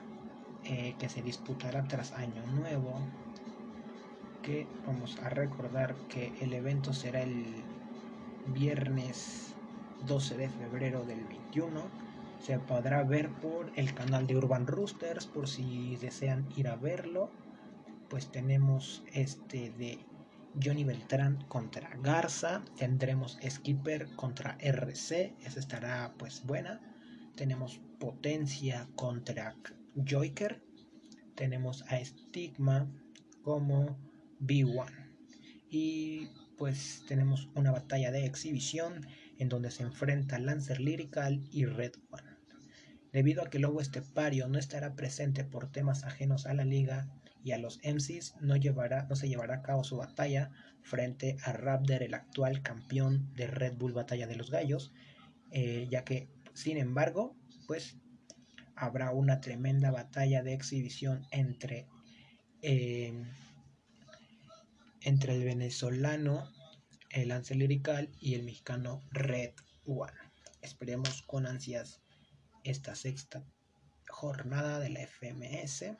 eh, 0.64 0.94
que 0.98 1.08
se 1.08 1.22
disputará 1.22 1.84
tras 1.84 2.12
Año 2.12 2.44
Nuevo. 2.54 2.98
Que 4.42 4.66
vamos 4.86 5.18
a 5.22 5.28
recordar 5.28 5.94
que 6.08 6.32
el 6.40 6.52
evento 6.52 6.92
será 6.92 7.22
el 7.22 7.46
viernes 8.46 9.54
12 10.06 10.36
de 10.36 10.48
febrero 10.48 11.04
del 11.04 11.24
21. 11.24 11.90
Se 12.40 12.58
podrá 12.58 13.02
ver 13.04 13.30
por 13.30 13.72
el 13.76 13.94
canal 13.94 14.26
de 14.26 14.36
Urban 14.36 14.66
Roosters 14.66 15.26
por 15.26 15.48
si 15.48 15.96
desean 15.96 16.46
ir 16.56 16.68
a 16.68 16.76
verlo. 16.76 17.30
Pues 18.08 18.30
tenemos 18.30 19.02
este 19.12 19.70
de 19.70 19.98
Johnny 20.62 20.84
Beltrán 20.84 21.44
contra 21.48 21.90
Garza. 22.02 22.64
Tendremos 22.76 23.38
Skipper 23.48 24.14
contra 24.14 24.56
RC. 24.60 25.34
Esa 25.42 25.60
estará 25.60 26.14
pues 26.18 26.44
buena. 26.44 26.80
Tenemos 27.36 27.80
Potencia 27.98 28.88
contra 28.94 29.56
Joker. 29.96 30.62
Tenemos 31.34 31.82
a 31.88 32.04
Stigma 32.04 32.86
como 33.42 33.96
B1. 34.40 34.90
Y 35.70 36.28
pues 36.58 37.04
tenemos 37.08 37.48
una 37.54 37.72
batalla 37.72 38.10
de 38.10 38.26
exhibición 38.26 39.06
en 39.38 39.48
donde 39.48 39.70
se 39.70 39.82
enfrenta 39.82 40.38
Lancer 40.38 40.80
Lyrical 40.80 41.42
y 41.50 41.66
Red 41.66 41.92
One. 42.10 42.34
Debido 43.12 43.42
a 43.42 43.50
que 43.50 43.58
Lobo 43.58 43.80
Estepario 43.80 44.48
no 44.48 44.58
estará 44.58 44.94
presente 44.94 45.44
por 45.44 45.70
temas 45.70 46.04
ajenos 46.04 46.46
a 46.46 46.54
la 46.54 46.64
liga 46.64 47.08
y 47.44 47.52
a 47.52 47.58
los 47.58 47.78
MCs, 47.84 48.36
no, 48.40 48.56
llevará, 48.56 49.06
no 49.08 49.16
se 49.16 49.28
llevará 49.28 49.56
a 49.56 49.62
cabo 49.62 49.84
su 49.84 49.96
batalla 49.96 50.50
frente 50.82 51.36
a 51.44 51.52
Raptor, 51.52 52.02
el 52.02 52.14
actual 52.14 52.62
campeón 52.62 53.32
de 53.34 53.46
Red 53.46 53.74
Bull 53.76 53.92
Batalla 53.92 54.26
de 54.26 54.36
los 54.36 54.50
Gallos, 54.50 54.92
eh, 55.50 55.86
ya 55.90 56.04
que, 56.04 56.28
sin 56.54 56.78
embargo, 56.78 57.36
pues 57.66 57.98
habrá 58.76 59.12
una 59.12 59.40
tremenda 59.40 59.90
batalla 59.90 60.42
de 60.42 60.54
exhibición 60.54 61.26
entre, 61.30 61.86
eh, 62.62 63.12
entre 65.04 65.36
el 65.36 65.44
venezolano 65.44 66.50
el 67.10 67.28
Lance 67.28 67.54
Lirical 67.54 68.10
y 68.18 68.34
el 68.34 68.42
mexicano 68.42 69.00
Red 69.10 69.52
One. 69.86 70.12
Esperemos 70.62 71.22
con 71.22 71.46
ansias 71.46 72.00
esta 72.64 72.96
sexta 72.96 73.44
jornada 74.08 74.80
de 74.80 74.88
la 74.88 75.06
FMS. 75.06 75.94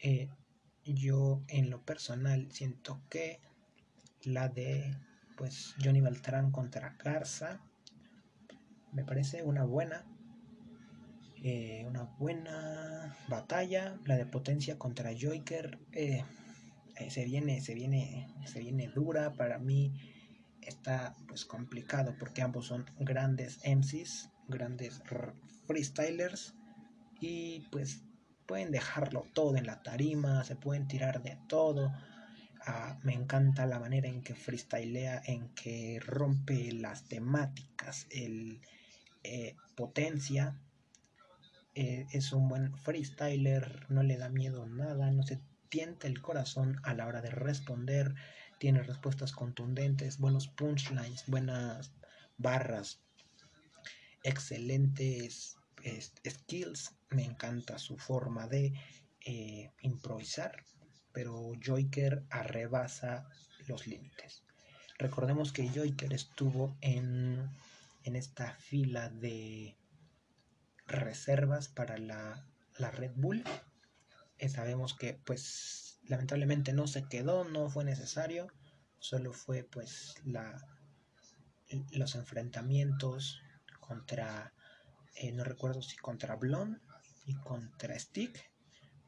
Eh, 0.00 0.28
yo 0.84 1.42
en 1.48 1.70
lo 1.70 1.82
personal 1.84 2.50
siento 2.52 3.00
que 3.08 3.40
la 4.24 4.48
de 4.48 4.94
pues 5.36 5.74
Johnny 5.82 6.00
Beltrán 6.00 6.50
contra 6.50 6.96
Garza 7.02 7.60
me 8.92 9.04
parece 9.04 9.42
una 9.42 9.64
buena 9.64 10.04
eh, 11.42 11.84
una 11.88 12.02
buena 12.02 13.16
batalla 13.28 13.98
la 14.04 14.16
de 14.16 14.26
potencia 14.26 14.78
contra 14.78 15.12
Joker 15.18 15.78
eh, 15.92 16.24
eh, 16.96 17.10
se 17.10 17.24
viene, 17.24 17.60
se 17.60 17.74
viene, 17.74 18.28
se 18.46 18.60
viene 18.60 18.88
dura. 18.88 19.32
Para 19.32 19.58
mí 19.58 19.92
está 20.60 21.14
pues 21.26 21.44
complicado 21.44 22.14
porque 22.18 22.42
ambos 22.42 22.66
son 22.66 22.86
grandes 22.98 23.60
MCs, 23.64 24.30
grandes 24.48 25.02
freestylers 25.66 26.54
y 27.20 27.60
pues 27.70 28.02
pueden 28.46 28.70
dejarlo 28.70 29.26
todo 29.32 29.56
en 29.56 29.66
la 29.66 29.82
tarima, 29.82 30.44
se 30.44 30.56
pueden 30.56 30.86
tirar 30.88 31.22
de 31.22 31.38
todo. 31.48 31.92
Ah, 32.64 32.98
me 33.02 33.14
encanta 33.14 33.66
la 33.66 33.80
manera 33.80 34.08
en 34.08 34.22
que 34.22 34.34
freestylea, 34.34 35.22
en 35.24 35.48
que 35.54 35.98
rompe 36.04 36.72
las 36.72 37.08
temáticas, 37.08 38.06
el 38.10 38.60
eh, 39.24 39.56
potencia. 39.74 40.56
Eh, 41.74 42.06
es 42.12 42.32
un 42.32 42.48
buen 42.48 42.76
freestyler, 42.76 43.86
no 43.88 44.02
le 44.02 44.18
da 44.18 44.28
miedo 44.28 44.66
nada, 44.66 45.10
no 45.10 45.22
se 45.22 45.40
tienta 45.72 46.06
el 46.06 46.20
corazón 46.20 46.78
a 46.82 46.92
la 46.92 47.06
hora 47.06 47.22
de 47.22 47.30
responder, 47.30 48.14
tiene 48.58 48.82
respuestas 48.82 49.32
contundentes, 49.32 50.18
buenos 50.18 50.46
punchlines, 50.46 51.24
buenas 51.26 51.94
barras, 52.36 53.00
excelentes 54.22 55.56
skills, 56.28 56.94
me 57.08 57.24
encanta 57.24 57.78
su 57.78 57.96
forma 57.96 58.46
de 58.48 58.74
eh, 59.24 59.70
improvisar, 59.80 60.62
pero 61.10 61.52
Joker 61.64 62.22
arrebasa 62.28 63.26
los 63.66 63.86
límites. 63.86 64.44
Recordemos 64.98 65.52
que 65.52 65.70
Joker 65.70 66.12
estuvo 66.12 66.76
en, 66.82 67.48
en 68.04 68.16
esta 68.16 68.52
fila 68.56 69.08
de 69.08 69.74
reservas 70.86 71.68
para 71.68 71.96
la, 71.96 72.46
la 72.76 72.90
Red 72.90 73.12
Bull 73.16 73.42
eh, 74.42 74.48
sabemos 74.48 74.94
que 74.94 75.14
pues 75.24 76.00
lamentablemente 76.02 76.72
no 76.72 76.88
se 76.88 77.04
quedó, 77.04 77.44
no 77.44 77.70
fue 77.70 77.84
necesario, 77.84 78.48
solo 78.98 79.32
fue 79.32 79.62
pues 79.62 80.16
la, 80.24 80.66
los 81.92 82.16
enfrentamientos 82.16 83.40
contra, 83.78 84.52
eh, 85.14 85.30
no 85.30 85.44
recuerdo 85.44 85.80
si 85.80 85.96
contra 85.96 86.34
Blon 86.34 86.82
y 87.24 87.34
contra 87.34 87.96
Stick, 87.96 88.50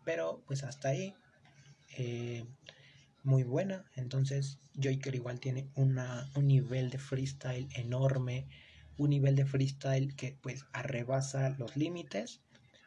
pero 0.04 0.44
pues 0.46 0.62
hasta 0.62 0.90
ahí 0.90 1.16
eh, 1.98 2.46
muy 3.24 3.42
buena, 3.42 3.90
entonces 3.96 4.60
Joker 4.80 5.16
igual 5.16 5.40
tiene 5.40 5.68
un 5.74 5.98
nivel 6.46 6.90
de 6.90 6.98
freestyle 6.98 7.68
enorme, 7.74 8.46
un 8.98 9.10
nivel 9.10 9.34
de 9.34 9.46
freestyle 9.46 10.14
que 10.14 10.38
pues 10.40 10.64
arrebasa 10.72 11.50
los 11.58 11.76
límites 11.76 12.43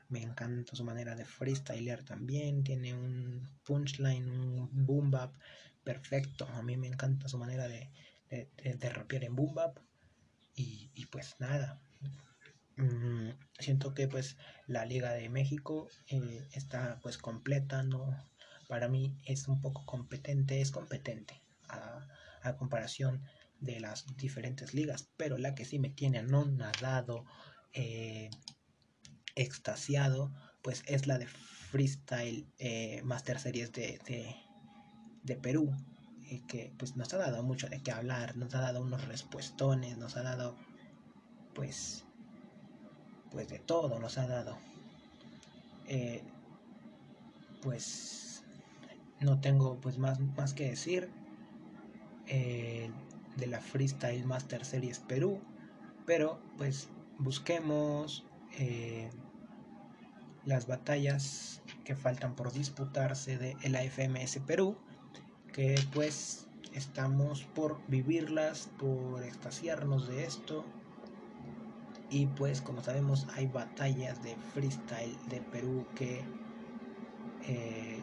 me 0.10 0.22
encanta 0.22 0.76
su 0.76 0.84
manera 0.84 1.16
de 1.16 1.26
freestylear 1.26 2.04
también. 2.04 2.64
Tiene 2.64 2.94
un 2.94 3.50
punchline, 3.64 4.30
un 4.30 4.86
boom 4.86 5.12
bap 5.12 5.36
perfecto. 5.84 6.48
A 6.54 6.62
mí 6.62 6.78
me 6.78 6.88
encanta 6.88 7.28
su 7.28 7.38
manera 7.38 7.68
de, 7.68 7.90
de, 8.30 8.50
en 8.60 9.36
boom 9.36 9.54
bap. 9.54 9.80
Y, 10.56 11.06
pues 11.12 11.36
nada. 11.40 11.80
Mm, 12.78 13.32
siento 13.60 13.94
que 13.94 14.08
pues 14.08 14.38
la 14.68 14.86
Liga 14.86 15.14
de 15.14 15.30
México 15.30 15.88
eh, 16.08 16.48
está 16.54 17.00
pues 17.02 17.18
completa. 17.18 17.84
No, 17.84 18.16
para 18.68 18.88
mí 18.88 19.18
es 19.26 19.48
un 19.48 19.62
poco 19.62 19.86
competente. 19.86 20.62
Es 20.62 20.72
competente 20.72 21.42
a, 21.70 22.08
a 22.42 22.58
comparación 22.58 23.24
de 23.60 23.80
las 23.80 24.06
diferentes 24.18 24.74
ligas. 24.74 25.10
Pero 25.18 25.38
la 25.38 25.54
que 25.56 25.66
sí 25.66 25.80
me 25.80 25.90
tiene 25.90 26.20
anonadado. 26.20 27.26
Eh, 27.74 28.30
extasiado, 29.38 30.32
pues 30.62 30.84
es 30.88 31.08
la 31.08 31.18
de 31.18 31.28
Freestyle 31.28 32.48
eh, 32.58 33.02
Master 33.04 33.40
Series 33.40 33.72
de, 33.72 34.00
de, 35.24 35.36
Perú, 35.36 35.72
y 36.30 36.40
que 36.42 36.74
pues 36.78 36.96
nos 36.96 37.14
ha 37.14 37.18
dado 37.18 37.44
mucho 37.44 37.68
de 37.70 37.82
qué 37.82 37.92
hablar, 37.92 38.36
nos 38.36 38.54
ha 38.56 38.62
dado 38.62 38.82
unos 38.82 39.08
respuestones, 39.08 39.98
nos 39.98 40.18
ha 40.18 40.24
dado 40.24 40.56
pues 41.54 42.06
pues 43.32 43.50
de 43.50 43.60
todo 43.60 44.00
nos 44.00 44.18
ha 44.18 44.28
dado. 44.28 44.58
Eh, 45.88 46.24
pues 47.62 48.44
no 49.20 49.40
tengo 49.40 49.80
pues 49.80 49.98
más, 49.98 50.20
más 50.20 50.54
que 50.54 50.70
decir 50.70 51.10
eh, 52.28 52.90
de 53.36 53.48
la 53.48 53.62
Freestyle 53.62 54.26
Master 54.26 54.66
Series 54.66 55.00
Perú, 55.00 55.42
pero 56.06 56.40
pues 56.58 56.90
busquemos 57.18 58.26
las 60.48 60.66
batallas 60.66 61.62
que 61.84 61.96
faltan 61.96 62.34
por 62.34 62.54
disputarse 62.54 63.38
de 63.38 63.58
la 63.70 63.84
FMS 63.84 64.40
Perú, 64.48 64.78
que 65.52 65.76
pues 65.94 66.48
estamos 66.74 67.44
por 67.44 67.80
vivirlas, 67.88 68.70
por 68.80 69.24
extasiarnos 69.24 70.08
de 70.08 70.24
esto. 70.24 70.64
Y 72.10 72.28
pues 72.28 72.62
como 72.62 72.82
sabemos 72.82 73.28
hay 73.36 73.48
batallas 73.48 74.24
de 74.24 74.38
freestyle 74.54 75.18
de 75.30 75.42
Perú 75.42 75.86
que 75.96 76.24
eh, 77.46 78.00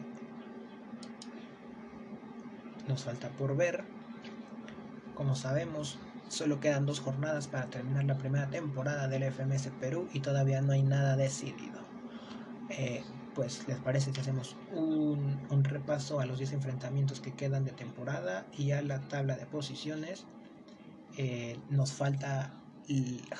nos 2.87 3.03
falta 3.03 3.29
por 3.29 3.57
ver. 3.57 3.83
Como 5.15 5.35
sabemos, 5.35 5.97
solo 6.27 6.59
quedan 6.59 6.85
dos 6.85 6.99
jornadas 6.99 7.47
para 7.47 7.65
terminar 7.71 8.03
la 8.03 8.19
primera 8.19 8.47
temporada 8.51 9.07
del 9.07 9.23
FMS 9.23 9.69
Perú 9.79 10.07
y 10.13 10.19
todavía 10.19 10.61
no 10.61 10.73
hay 10.73 10.83
nada 10.83 11.15
decidido. 11.15 11.84
Eh, 12.69 13.03
pues 13.35 13.67
les 13.67 13.77
parece 13.79 14.11
que 14.11 14.21
hacemos 14.21 14.55
un, 14.71 15.63
repaso 15.63 16.19
a 16.19 16.25
los 16.25 16.37
10 16.37 16.53
enfrentamientos 16.53 17.19
que 17.19 17.33
quedan 17.33 17.65
de 17.65 17.71
temporada 17.71 18.47
y 18.57 18.71
a 18.71 18.81
la 18.81 19.01
tabla 19.01 19.35
de 19.35 19.45
posiciones. 19.45 20.25
Eh, 21.17 21.57
nos 21.69 21.93
falta 21.93 22.53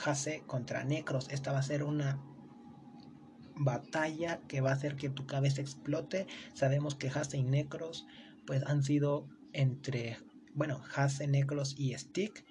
Hase 0.05 0.43
contra 0.45 0.83
Necros. 0.83 1.29
Esta 1.29 1.51
va 1.51 1.59
a 1.59 1.63
ser 1.63 1.83
una 1.83 2.19
batalla 3.55 4.41
que 4.47 4.59
va 4.59 4.71
a 4.71 4.73
hacer 4.73 4.95
que 4.95 5.09
tu 5.09 5.25
cabeza 5.25 5.61
explote. 5.61 6.27
Sabemos 6.53 6.95
que 6.95 7.07
Hase 7.07 7.37
y 7.37 7.43
Necros 7.43 8.05
pues 8.45 8.63
han 8.65 8.83
sido 8.83 9.27
entre, 9.53 10.17
bueno, 10.53 10.81
Hase, 10.93 11.27
Necros 11.27 11.75
y 11.79 11.93
Stick 11.97 12.45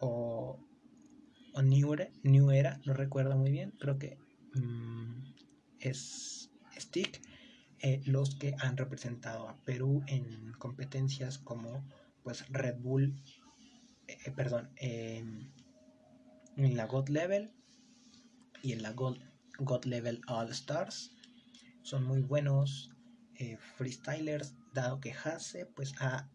o, 0.00 0.58
New, 1.62 2.50
Era, 2.50 2.80
no 2.84 2.92
recuerdo 2.92 3.36
muy 3.36 3.50
bien. 3.50 3.72
Creo 3.78 3.98
que... 3.98 4.18
Mm, 4.54 5.27
es 5.80 6.50
stick, 6.76 7.20
eh, 7.80 8.02
los 8.06 8.34
que 8.36 8.54
han 8.58 8.76
representado 8.76 9.48
a 9.48 9.56
Perú 9.64 10.02
en 10.06 10.52
competencias 10.58 11.38
como 11.38 11.86
pues 12.22 12.46
Red 12.48 12.78
Bull, 12.80 13.14
eh, 14.08 14.30
perdón, 14.32 14.70
en 14.76 15.50
la 16.56 16.86
God 16.86 17.08
Level 17.08 17.52
y 18.62 18.72
en 18.72 18.82
la 18.82 18.92
God, 18.92 19.84
Level 19.84 20.20
All 20.26 20.50
Stars. 20.50 21.12
Son 21.82 22.04
muy 22.04 22.20
buenos 22.20 22.90
eh, 23.36 23.56
freestylers, 23.76 24.54
dado 24.74 25.00
que 25.00 25.12
Hase, 25.12 25.66
pues 25.66 25.94
a 26.00 26.28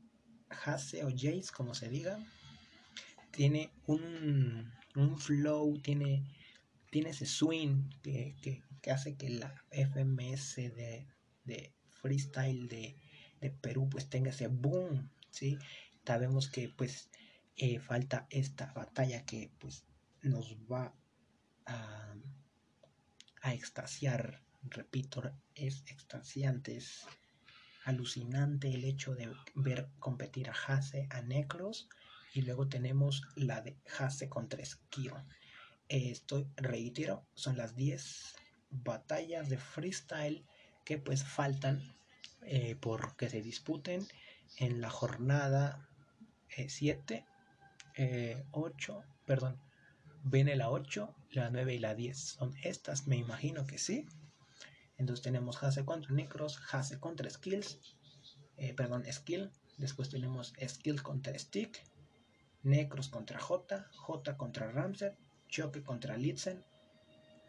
Hase 0.49 1.03
o 1.03 1.09
Jace, 1.09 1.51
como 1.55 1.75
se 1.75 1.89
diga, 1.89 2.19
tiene 3.31 3.71
un, 3.85 4.71
un 4.95 5.17
flow, 5.17 5.77
tiene, 5.79 6.23
tiene 6.91 7.09
ese 7.09 7.25
swing 7.25 7.89
que, 8.01 8.35
que, 8.41 8.63
hace 8.91 9.15
que 9.15 9.29
la 9.29 9.63
FMS 9.71 10.55
de, 10.55 11.07
de 11.45 11.73
freestyle 11.89 12.67
de, 12.67 12.97
de, 13.39 13.49
Perú 13.49 13.89
pues 13.89 14.09
tenga 14.09 14.31
ese 14.31 14.47
boom, 14.47 15.09
¿sí? 15.29 15.57
Sabemos 16.05 16.49
que 16.49 16.69
pues 16.69 17.09
eh, 17.55 17.79
falta 17.79 18.27
esta 18.29 18.73
batalla 18.73 19.25
que 19.25 19.51
pues 19.59 19.85
nos 20.21 20.57
va 20.71 20.93
a, 21.65 22.15
a 23.41 23.53
extasiar, 23.53 24.41
repito, 24.63 25.21
es 25.55 25.83
extasiante, 25.87 26.77
es 26.77 27.05
alucinante 27.85 28.73
el 28.73 28.85
hecho 28.85 29.15
de 29.15 29.29
ver 29.55 29.89
competir 29.99 30.49
a 30.49 30.53
Hase, 30.53 31.07
a 31.09 31.21
Necros, 31.21 31.89
y 32.33 32.41
luego 32.41 32.67
tenemos 32.67 33.21
la 33.35 33.61
de 33.61 33.77
Hase 33.97 34.27
contra 34.29 34.65
Skiro. 34.65 35.23
estoy, 35.87 36.47
reitero, 36.55 37.27
son 37.35 37.57
las 37.57 37.75
10 37.75 38.35
batallas 38.83 39.49
de 39.49 39.57
freestyle 39.57 40.45
que 40.85 40.97
pues 40.97 41.23
faltan 41.23 41.81
eh, 42.41 42.75
por 42.75 43.15
que 43.15 43.29
se 43.29 43.41
disputen 43.41 44.05
en 44.57 44.81
la 44.81 44.89
jornada 44.89 45.89
7, 46.67 47.25
eh, 47.95 48.43
8, 48.51 48.99
eh, 48.99 49.05
perdón, 49.25 49.59
viene 50.23 50.55
la 50.55 50.69
8, 50.69 51.15
la 51.31 51.49
9 51.49 51.75
y 51.75 51.79
la 51.79 51.95
10. 51.95 52.17
Son 52.17 52.53
estas, 52.63 53.07
me 53.07 53.17
imagino 53.17 53.65
que 53.65 53.77
sí. 53.77 54.07
Entonces 54.97 55.23
tenemos 55.23 55.61
Hase 55.63 55.85
contra 55.85 56.13
Necros, 56.13 56.61
Hase 56.71 56.99
contra 56.99 57.29
Skills, 57.29 57.79
eh, 58.57 58.73
perdón, 58.73 59.05
Skill. 59.11 59.51
Después 59.77 60.09
tenemos 60.09 60.53
Skill 60.67 61.01
contra 61.01 61.37
Stick, 61.37 61.83
Necros 62.61 63.09
contra 63.09 63.39
J, 63.39 63.89
J 63.95 64.37
contra 64.37 64.71
Ramset, 64.71 65.17
Choque 65.47 65.83
contra 65.83 66.17
Litzen, 66.17 66.63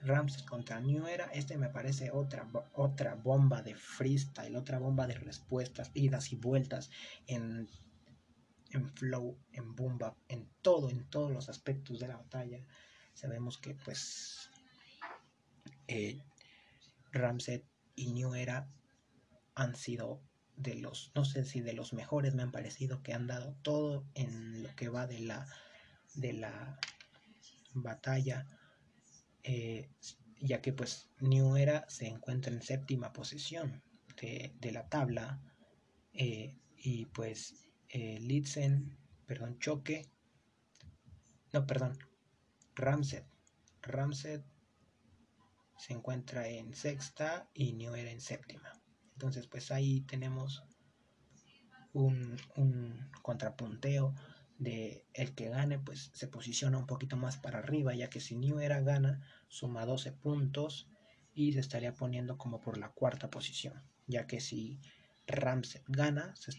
Ramset 0.05 0.45
contra 0.45 0.81
New 0.81 1.07
Era. 1.07 1.27
Este 1.27 1.57
me 1.57 1.69
parece 1.69 2.11
otra, 2.11 2.49
otra 2.75 3.14
bomba 3.14 3.62
de 3.62 3.75
freestyle, 3.75 4.57
otra 4.57 4.79
bomba 4.79 5.07
de 5.07 5.14
respuestas, 5.14 5.90
idas 5.95 6.33
y 6.33 6.37
vueltas 6.37 6.90
en, 7.27 7.69
en 8.71 8.88
flow, 8.90 9.38
en 9.53 9.75
boom 9.75 9.99
en 10.29 10.49
todo, 10.62 10.90
en 10.90 11.05
todos 11.11 11.33
los 11.33 11.49
aspectos 11.49 12.01
de 12.01 12.09
la 12.09 12.17
batalla. 12.17 12.61
Sabemos 13.14 13.59
que 13.59 13.75
pues 13.75 14.51
eh, 15.88 16.21
Ramset 17.12 17.64
y 17.97 18.12
New 18.12 18.35
Era 18.35 18.69
han 19.55 19.75
sido 19.77 20.21
de 20.57 20.75
los, 20.75 21.12
no 21.14 21.25
sé 21.25 21.45
si 21.45 21.61
de 21.61 21.73
los 21.73 21.93
mejores 21.93 22.35
me 22.35 22.43
han 22.43 22.53
parecido 22.53 23.03
que 23.03 23.12
han 23.12 23.27
dado 23.27 23.55
todo 23.62 24.05
en 24.14 24.62
lo 24.62 24.75
que 24.77 24.88
va 24.88 25.07
de 25.07 25.21
la, 25.21 25.47
de 26.14 26.33
la 26.33 26.79
batalla, 27.73 28.47
eh, 29.44 29.88
ya 30.40 30.61
que 30.61 30.72
pues 30.72 31.09
New 31.20 31.57
Era 31.57 31.87
se 31.88 32.07
encuentra 32.07 32.52
en 32.52 32.62
séptima 32.62 33.12
posición 33.12 33.83
de, 34.20 34.72
la 34.72 34.88
tabla 34.88 35.40
eh, 36.12 36.57
y 36.76 37.07
pues 37.07 37.54
eh, 37.88 38.18
Litzen, 38.20 38.98
perdón, 39.26 39.59
Choque, 39.59 40.11
no, 41.52 41.66
perdón, 41.66 41.96
Ramset, 42.74 43.26
Ramset 43.83 44.44
se 45.78 45.92
encuentra 45.92 46.48
en 46.48 46.74
sexta 46.74 47.48
y 47.54 47.74
New 47.74 47.94
Era 47.94 48.11
en 48.11 48.20
séptima. 48.20 48.72
Entonces, 49.12 49.46
pues 49.46 49.70
ahí 49.70 50.00
tenemos 50.02 50.64
un, 51.92 52.37
contrapunteo 53.22 54.14
de 54.59 55.05
el 55.14 55.35
que 55.35 55.49
gane, 55.49 55.79
pues 55.79 56.11
se 56.14 56.29
posiciona 56.29 56.79
un 56.79 56.87
poquito 56.87 57.17
más 57.17 57.37
para 57.37 57.59
arriba, 57.59 57.95
ya 57.95 58.09
que 58.09 58.21
si 58.21 58.37
New 58.37 58.61
Era 58.61 58.81
gana, 58.81 59.21
suma 59.49 59.87
12 59.87 60.12
puntos 60.12 60.88
y 61.35 61.53
se 61.53 61.61
estaría 61.61 61.93
poniendo 61.93 62.38
como 62.38 62.61
por 62.61 62.79
la 62.79 62.90
cuarta 62.90 63.31
posición, 63.31 63.83
ya 64.07 64.27
que 64.27 64.40
si 64.40 64.81
Ramset 65.27 65.83
gana, 65.88 66.35
se 66.37 66.53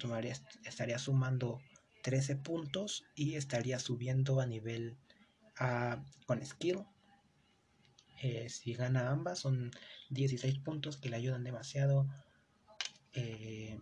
estaría 0.63 0.99
sumando 0.99 1.60
13 2.03 2.36
puntos 2.36 3.05
y 3.15 3.36
estaría 3.36 3.79
subiendo 3.79 4.39
a 4.41 4.45
nivel 4.45 4.97
a, 5.58 6.03
con 6.25 6.45
skill. 6.45 6.86
Eh, 8.21 8.49
si 8.49 8.73
gana 8.73 9.12
ambas, 9.12 9.39
son 9.39 9.71
16 10.10 10.60
puntos 10.60 10.97
que 10.97 11.10
le 11.10 11.17
ayudan 11.17 11.43
demasiado 11.43 12.08
eh, 13.15 13.79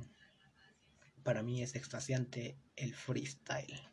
para 1.23 1.41
mí 1.41 1.61
es 1.61 1.75
extasiante 1.75 2.57
el 2.75 2.93
freestyle. 2.93 3.92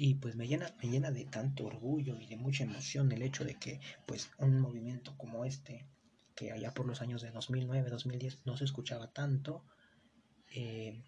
Y 0.00 0.14
pues 0.14 0.36
me 0.36 0.46
llena, 0.46 0.72
me 0.80 0.88
llena 0.88 1.10
de 1.10 1.24
tanto 1.24 1.64
orgullo 1.64 2.20
y 2.20 2.26
de 2.26 2.36
mucha 2.36 2.62
emoción 2.62 3.10
el 3.10 3.22
hecho 3.22 3.44
de 3.44 3.56
que 3.56 3.80
pues 4.06 4.30
un 4.38 4.60
movimiento 4.60 5.16
como 5.18 5.44
este, 5.44 5.88
que 6.36 6.52
allá 6.52 6.72
por 6.72 6.86
los 6.86 7.02
años 7.02 7.20
de 7.20 7.32
2009, 7.32 7.90
2010 7.90 8.46
no 8.46 8.56
se 8.56 8.64
escuchaba 8.64 9.12
tanto, 9.12 9.64
eh, 10.54 11.02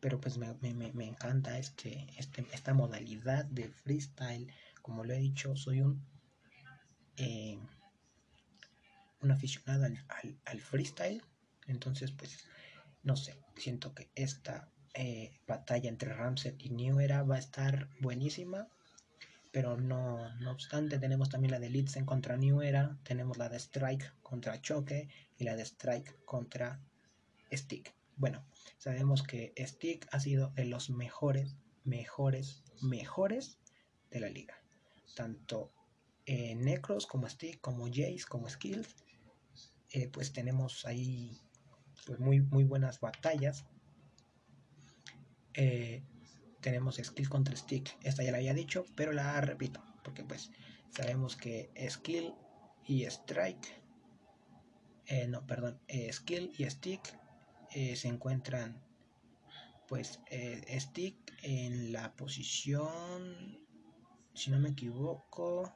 pero 0.00 0.18
pues 0.18 0.38
me, 0.38 0.54
encanta 1.04 1.58
este, 1.58 2.06
este, 2.16 2.46
esta 2.52 2.72
modalidad 2.72 3.44
de 3.44 3.68
freestyle. 3.68 4.50
Como 4.80 5.04
lo 5.04 5.12
he 5.12 5.18
dicho, 5.18 5.54
soy 5.56 5.82
un, 5.82 6.02
eh, 7.18 7.58
un 9.20 9.30
aficionado 9.30 9.84
al 10.46 10.60
freestyle 10.62 11.22
entonces, 11.70 12.10
pues, 12.10 12.44
no 13.02 13.16
sé, 13.16 13.36
siento 13.56 13.94
que 13.94 14.10
esta 14.14 14.68
eh, 14.94 15.38
batalla 15.46 15.88
entre 15.88 16.12
Ramset 16.12 16.60
y 16.62 16.70
New 16.70 17.00
Era 17.00 17.22
va 17.22 17.36
a 17.36 17.40
estar 17.40 17.88
buenísima. 18.00 18.68
Pero 19.52 19.76
no, 19.76 20.32
no 20.38 20.52
obstante, 20.52 20.98
tenemos 20.98 21.28
también 21.28 21.50
la 21.50 21.58
de 21.58 21.70
Litzen 21.70 22.04
contra 22.04 22.36
New 22.36 22.62
Era, 22.62 22.96
tenemos 23.02 23.36
la 23.36 23.48
de 23.48 23.56
Strike 23.58 24.12
contra 24.22 24.60
Choque 24.60 25.08
y 25.38 25.44
la 25.44 25.56
de 25.56 25.62
Strike 25.62 26.24
contra 26.24 26.80
Stick. 27.52 27.92
Bueno, 28.16 28.44
sabemos 28.78 29.22
que 29.22 29.52
Stick 29.58 30.06
ha 30.12 30.20
sido 30.20 30.50
de 30.50 30.66
los 30.66 30.90
mejores, 30.90 31.56
mejores, 31.84 32.62
mejores 32.80 33.58
de 34.10 34.20
la 34.20 34.28
liga. 34.28 34.62
Tanto 35.16 35.72
Necros 36.26 37.06
como 37.06 37.28
Stick, 37.28 37.60
como 37.60 37.86
Jace, 37.86 38.24
como 38.28 38.48
Skills. 38.48 38.94
Eh, 39.92 40.08
pues 40.08 40.32
tenemos 40.32 40.86
ahí 40.86 41.36
pues 42.06 42.20
muy, 42.20 42.40
muy 42.40 42.64
buenas 42.64 43.00
batallas. 43.00 43.64
Eh, 45.54 46.02
tenemos 46.60 46.96
skill 46.96 47.28
contra 47.28 47.56
stick. 47.56 47.96
Esta 48.02 48.22
ya 48.22 48.32
la 48.32 48.38
había 48.38 48.54
dicho, 48.54 48.84
pero 48.96 49.12
la 49.12 49.40
repito, 49.40 49.82
porque 50.04 50.24
pues 50.24 50.50
sabemos 50.90 51.36
que 51.36 51.70
skill 51.88 52.34
y 52.84 53.04
strike, 53.04 53.82
eh, 55.06 55.26
no, 55.28 55.46
perdón, 55.46 55.80
eh, 55.88 56.12
skill 56.12 56.52
y 56.58 56.68
stick 56.68 57.18
se 57.70 58.08
encuentran, 58.08 58.82
pues 59.86 60.18
stick 60.80 61.16
en 61.42 61.92
la 61.92 62.16
posición, 62.16 63.64
si 64.34 64.50
no 64.50 64.58
me 64.58 64.70
equivoco, 64.70 65.72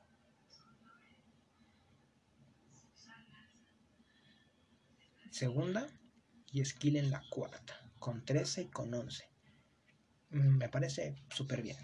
segunda 5.35 5.87
y 6.53 6.65
Skill 6.65 6.97
en 6.97 7.11
la 7.11 7.23
cuarta, 7.29 7.75
con 7.99 8.25
13 8.25 8.63
y 8.63 8.69
con 8.69 8.95
11. 8.95 9.34
Me 10.35 10.69
parece 10.69 11.15
súper 11.29 11.63
bien. 11.63 11.77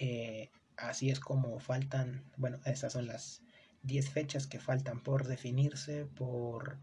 Eh, 0.00 0.48
así 0.78 1.10
es 1.10 1.20
como 1.20 1.60
faltan, 1.60 2.24
bueno, 2.38 2.58
estas 2.64 2.94
son 2.94 3.06
las 3.06 3.42
10 3.82 4.08
fechas 4.08 4.46
que 4.46 4.58
faltan 4.58 5.00
por 5.00 5.26
definirse, 5.26 6.06
por, 6.06 6.78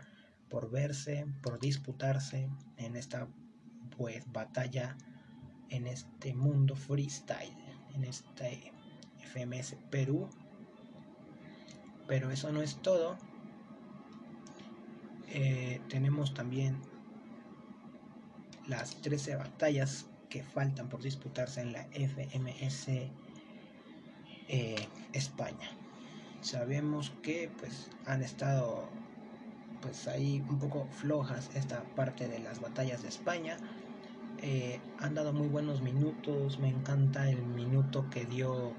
por 0.48 0.70
verse, 0.70 1.26
por 1.42 1.60
disputarse 1.60 2.48
en 2.78 2.96
esta 2.96 3.28
pues 3.98 4.32
batalla, 4.32 4.96
en 5.70 5.88
este 5.88 6.36
mundo 6.36 6.76
freestyle, 6.76 7.58
en 7.96 8.04
este 8.04 8.72
FMS 9.24 9.78
Perú. 9.90 10.30
Pero 12.08 12.30
eso 12.30 12.52
no 12.52 12.62
es 12.62 12.76
todo. 12.84 13.18
Eh, 15.30 15.82
tenemos 15.90 16.36
también 16.36 16.80
las 18.68 19.02
13 19.02 19.36
batallas 19.38 20.06
que 20.30 20.44
faltan 20.44 20.90
por 20.90 21.02
disputarse 21.02 21.62
en 21.62 21.74
la 21.74 21.88
FMS 21.92 22.88
eh, 24.48 24.88
España. 25.14 25.70
Sabemos 26.42 27.12
que 27.22 27.50
pues 27.60 27.90
han 28.06 28.22
estado 28.22 28.90
pues 29.82 30.08
ahí 30.08 30.42
un 30.50 30.60
poco 30.60 30.88
flojas 30.92 31.50
esta 31.56 31.84
parte 31.96 32.28
de 32.28 32.40
las 32.40 32.60
batallas 32.60 33.02
de 33.02 33.10
España. 33.10 33.58
Eh, 34.38 34.82
han 34.98 35.14
dado 35.14 35.34
muy 35.34 35.48
buenos 35.48 35.82
minutos, 35.82 36.60
me 36.60 36.70
encanta 36.70 37.30
el 37.30 37.46
minuto 37.46 38.10
que 38.10 38.26
dio 38.26 38.74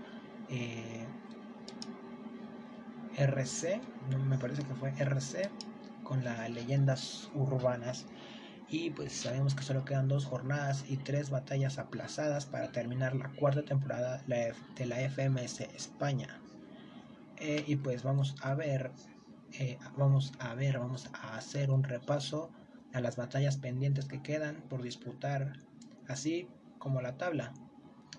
eh, 0.49 1.07
RC, 3.17 3.81
me 4.29 4.39
parece 4.39 4.63
que 4.63 4.75
fue 4.75 4.93
RC, 4.99 5.51
con 6.03 6.23
las 6.23 6.51
leyendas 6.51 7.31
urbanas. 7.35 8.07
Y 8.69 8.91
pues 8.91 9.13
sabemos 9.13 9.55
que 9.55 9.63
solo 9.63 9.85
quedan 9.85 10.09
dos 10.09 10.25
jornadas 10.25 10.85
y 10.89 10.97
tres 10.97 11.31
batallas 11.31 11.79
aplazadas 11.79 12.47
para 12.47 12.73
terminar 12.73 13.15
la 13.15 13.31
cuarta 13.31 13.63
temporada 13.63 14.23
de 14.27 14.87
la 14.87 15.01
FMS 15.09 15.61
España. 15.61 16.41
Eh, 17.39 17.65
y 17.67 17.77
pues 17.77 18.03
vamos 18.03 18.35
a 18.43 18.55
ver, 18.55 18.91
eh, 19.59 19.79
vamos 19.97 20.33
a 20.41 20.55
ver, 20.55 20.79
vamos 20.79 21.09
a 21.13 21.37
hacer 21.37 21.71
un 21.71 21.85
repaso 21.85 22.51
a 22.93 23.01
las 23.01 23.17
batallas 23.17 23.57
pendientes 23.57 24.07
que 24.07 24.23
quedan 24.23 24.63
por 24.69 24.83
disputar, 24.83 25.53
así 26.09 26.49
como 26.79 27.03
la 27.03 27.17
tabla. 27.17 27.53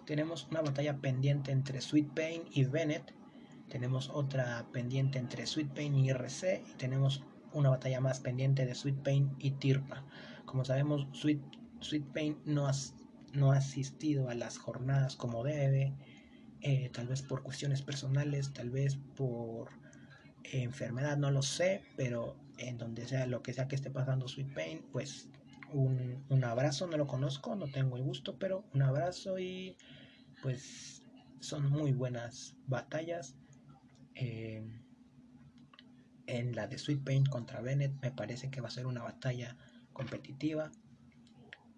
Tenemos 0.05 0.47
una 0.49 0.61
batalla 0.61 0.97
pendiente 0.97 1.51
entre 1.51 1.81
Sweet 1.81 2.13
Pain 2.13 2.43
y 2.51 2.63
Bennett. 2.63 3.13
Tenemos 3.69 4.09
otra 4.13 4.65
pendiente 4.71 5.19
entre 5.19 5.45
Sweet 5.45 5.73
Pain 5.73 5.95
y 5.95 6.09
RC. 6.09 6.63
Y 6.65 6.77
tenemos 6.77 7.23
una 7.51 7.71
batalla 7.71 7.99
más 7.99 8.21
pendiente 8.21 8.65
de 8.65 8.75
Sweet 8.75 9.03
Pain 9.03 9.35
y 9.39 9.51
Tirpa. 9.51 10.05
Como 10.47 10.63
sabemos, 10.63 11.05
Sweet, 11.11 11.41
Sweet 11.81 12.05
Pain 12.13 12.37
no, 12.45 12.71
no 13.33 13.51
ha 13.51 13.57
asistido 13.57 14.29
a 14.29 14.33
las 14.33 14.57
jornadas 14.57 15.17
como 15.17 15.43
debe. 15.43 15.93
Eh, 16.61 16.89
tal 16.93 17.07
vez 17.07 17.21
por 17.21 17.43
cuestiones 17.43 17.81
personales, 17.81 18.53
tal 18.53 18.71
vez 18.71 18.97
por 19.15 19.69
enfermedad, 20.43 21.17
no 21.17 21.31
lo 21.31 21.41
sé, 21.41 21.83
pero 21.97 22.37
en 22.57 22.77
donde 22.77 23.05
sea 23.05 23.27
lo 23.27 23.43
que 23.43 23.53
sea 23.53 23.67
que 23.67 23.75
esté 23.75 23.91
pasando 23.91 24.27
Sweet 24.29 24.53
Pain, 24.53 24.85
pues 24.93 25.29
un, 25.73 26.23
un, 26.29 26.43
abrazo, 26.45 26.87
no 26.87 26.95
lo 26.95 27.07
conozco, 27.07 27.53
no 27.57 27.67
tengo 27.67 27.97
el 27.97 28.03
gusto, 28.03 28.39
pero 28.39 28.63
un 28.73 28.83
abrazo 28.83 29.37
y 29.37 29.75
pues 30.41 31.03
son 31.41 31.69
muy 31.69 31.91
buenas 31.91 32.55
batallas. 32.67 33.35
Eh, 34.15 34.65
en 36.27 36.55
la 36.55 36.67
de 36.67 36.77
Sweet 36.77 37.03
Pain 37.03 37.25
contra 37.25 37.61
Bennett 37.61 37.93
me 38.01 38.11
parece 38.11 38.49
que 38.49 38.61
va 38.61 38.69
a 38.69 38.71
ser 38.71 38.85
una 38.85 39.03
batalla 39.03 39.57
competitiva. 39.97 40.71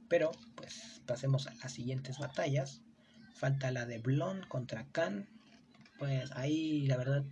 Pero 0.10 0.32
pues 0.56 1.02
pasemos 1.08 1.48
a 1.48 1.54
las 1.56 1.72
siguientes 1.72 2.20
batallas. 2.20 2.82
Falta 3.34 3.72
la 3.72 3.86
de 3.86 4.00
Blonde 4.00 4.48
contra 4.48 4.86
Khan. 4.92 5.30
Pues 5.98 6.32
ahí 6.34 6.86
la 6.88 6.98
verdad, 6.98 7.24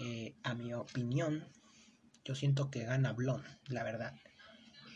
eh, 0.00 0.34
a 0.44 0.54
mi 0.54 0.72
opinión, 0.72 1.44
yo 2.24 2.34
siento 2.34 2.70
que 2.70 2.84
gana 2.84 3.12
Blonde, 3.12 3.48
la 3.68 3.82
verdad. 3.82 4.14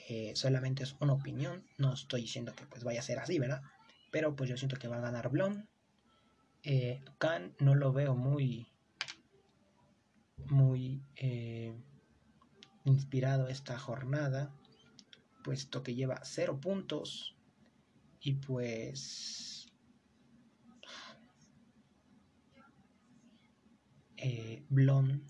Eh, 0.09 0.33
solamente 0.35 0.85
es 0.85 0.97
una 1.01 1.13
opinión, 1.13 1.65
no 1.77 1.93
estoy 1.93 2.23
diciendo 2.23 2.55
que 2.55 2.65
pues 2.65 2.83
vaya 2.83 3.01
a 3.01 3.03
ser 3.03 3.19
así, 3.19 3.39
¿verdad? 3.39 3.63
Pero 4.11 4.35
pues 4.35 4.49
yo 4.49 4.57
siento 4.57 4.77
que 4.77 4.89
va 4.89 4.97
a 4.97 5.03
ganar 5.03 5.29
Blonde. 5.29 5.65
Eh, 6.63 7.01
Khan 7.19 7.55
no 7.61 7.75
lo 7.75 7.93
veo 7.93 8.17
muy 8.17 8.67
muy 10.47 11.03
eh, 11.17 11.75
inspirado 12.85 13.49
esta 13.49 13.79
jornada, 13.79 14.51
puesto 15.49 15.83
que 15.83 15.95
lleva 15.95 16.21
cero 16.25 16.61
puntos 16.61 17.35
y 18.21 18.35
pues 18.35 19.67
eh, 24.19 24.63
Blon 24.69 25.25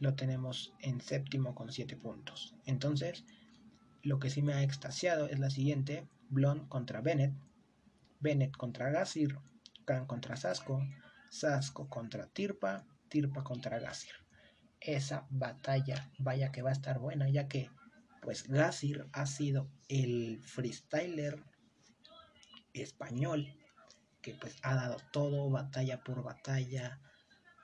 lo 0.00 0.16
tenemos 0.16 0.74
en 0.80 1.00
séptimo 1.00 1.54
con 1.54 1.70
siete 1.70 1.96
puntos. 1.96 2.56
Entonces, 2.64 3.24
lo 4.02 4.18
que 4.18 4.30
sí 4.30 4.42
me 4.42 4.54
ha 4.54 4.64
extasiado 4.64 5.28
es 5.28 5.38
la 5.38 5.50
siguiente: 5.50 6.08
Blon 6.28 6.66
contra 6.66 7.00
Bennett, 7.00 7.32
Bennett 8.18 8.56
contra 8.56 8.90
Gassir, 8.90 9.38
Khan 9.84 10.06
contra 10.06 10.34
Sasco, 10.34 10.82
Sasco 11.30 11.88
contra 11.88 12.26
Tirpa, 12.26 12.84
Tirpa 13.08 13.44
contra 13.44 13.78
Gassir 13.78 14.26
esa 14.80 15.26
batalla 15.30 16.10
vaya 16.18 16.52
que 16.52 16.62
va 16.62 16.70
a 16.70 16.74
estar 16.74 16.98
buena, 16.98 17.28
ya 17.28 17.48
que 17.48 17.70
pues 18.26 18.48
Gassir 18.48 19.06
ha 19.12 19.24
sido 19.24 19.70
el 19.88 20.40
freestyler 20.42 21.44
español 22.72 23.46
que 24.20 24.34
pues 24.34 24.56
ha 24.62 24.74
dado 24.74 24.96
todo, 25.12 25.48
batalla 25.48 26.02
por 26.02 26.24
batalla, 26.24 27.00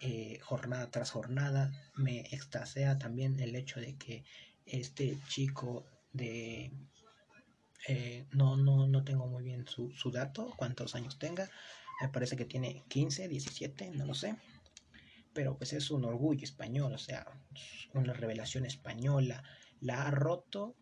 eh, 0.00 0.38
jornada 0.38 0.88
tras 0.92 1.10
jornada. 1.10 1.72
Me 1.96 2.20
extasea 2.30 2.96
también 2.96 3.40
el 3.40 3.56
hecho 3.56 3.80
de 3.80 3.96
que 3.96 4.22
este 4.64 5.18
chico 5.26 5.84
de... 6.12 6.70
Eh, 7.88 8.24
no, 8.30 8.56
no, 8.56 8.86
no 8.86 9.02
tengo 9.02 9.26
muy 9.26 9.42
bien 9.42 9.66
su, 9.66 9.90
su 9.90 10.12
dato, 10.12 10.54
cuántos 10.56 10.94
años 10.94 11.18
tenga. 11.18 11.50
Me 12.00 12.08
parece 12.08 12.36
que 12.36 12.44
tiene 12.44 12.84
15, 12.86 13.26
17, 13.26 13.90
no 13.90 14.06
lo 14.06 14.14
sé 14.14 14.36
pero 15.34 15.56
pues 15.56 15.72
es 15.72 15.90
un 15.90 16.04
orgullo 16.04 16.44
español, 16.44 16.92
o 16.92 16.98
sea, 16.98 17.26
una 17.94 18.12
revelación 18.12 18.66
española. 18.66 19.42
¿La 19.82 20.06
ha 20.06 20.10
roto? 20.10 20.76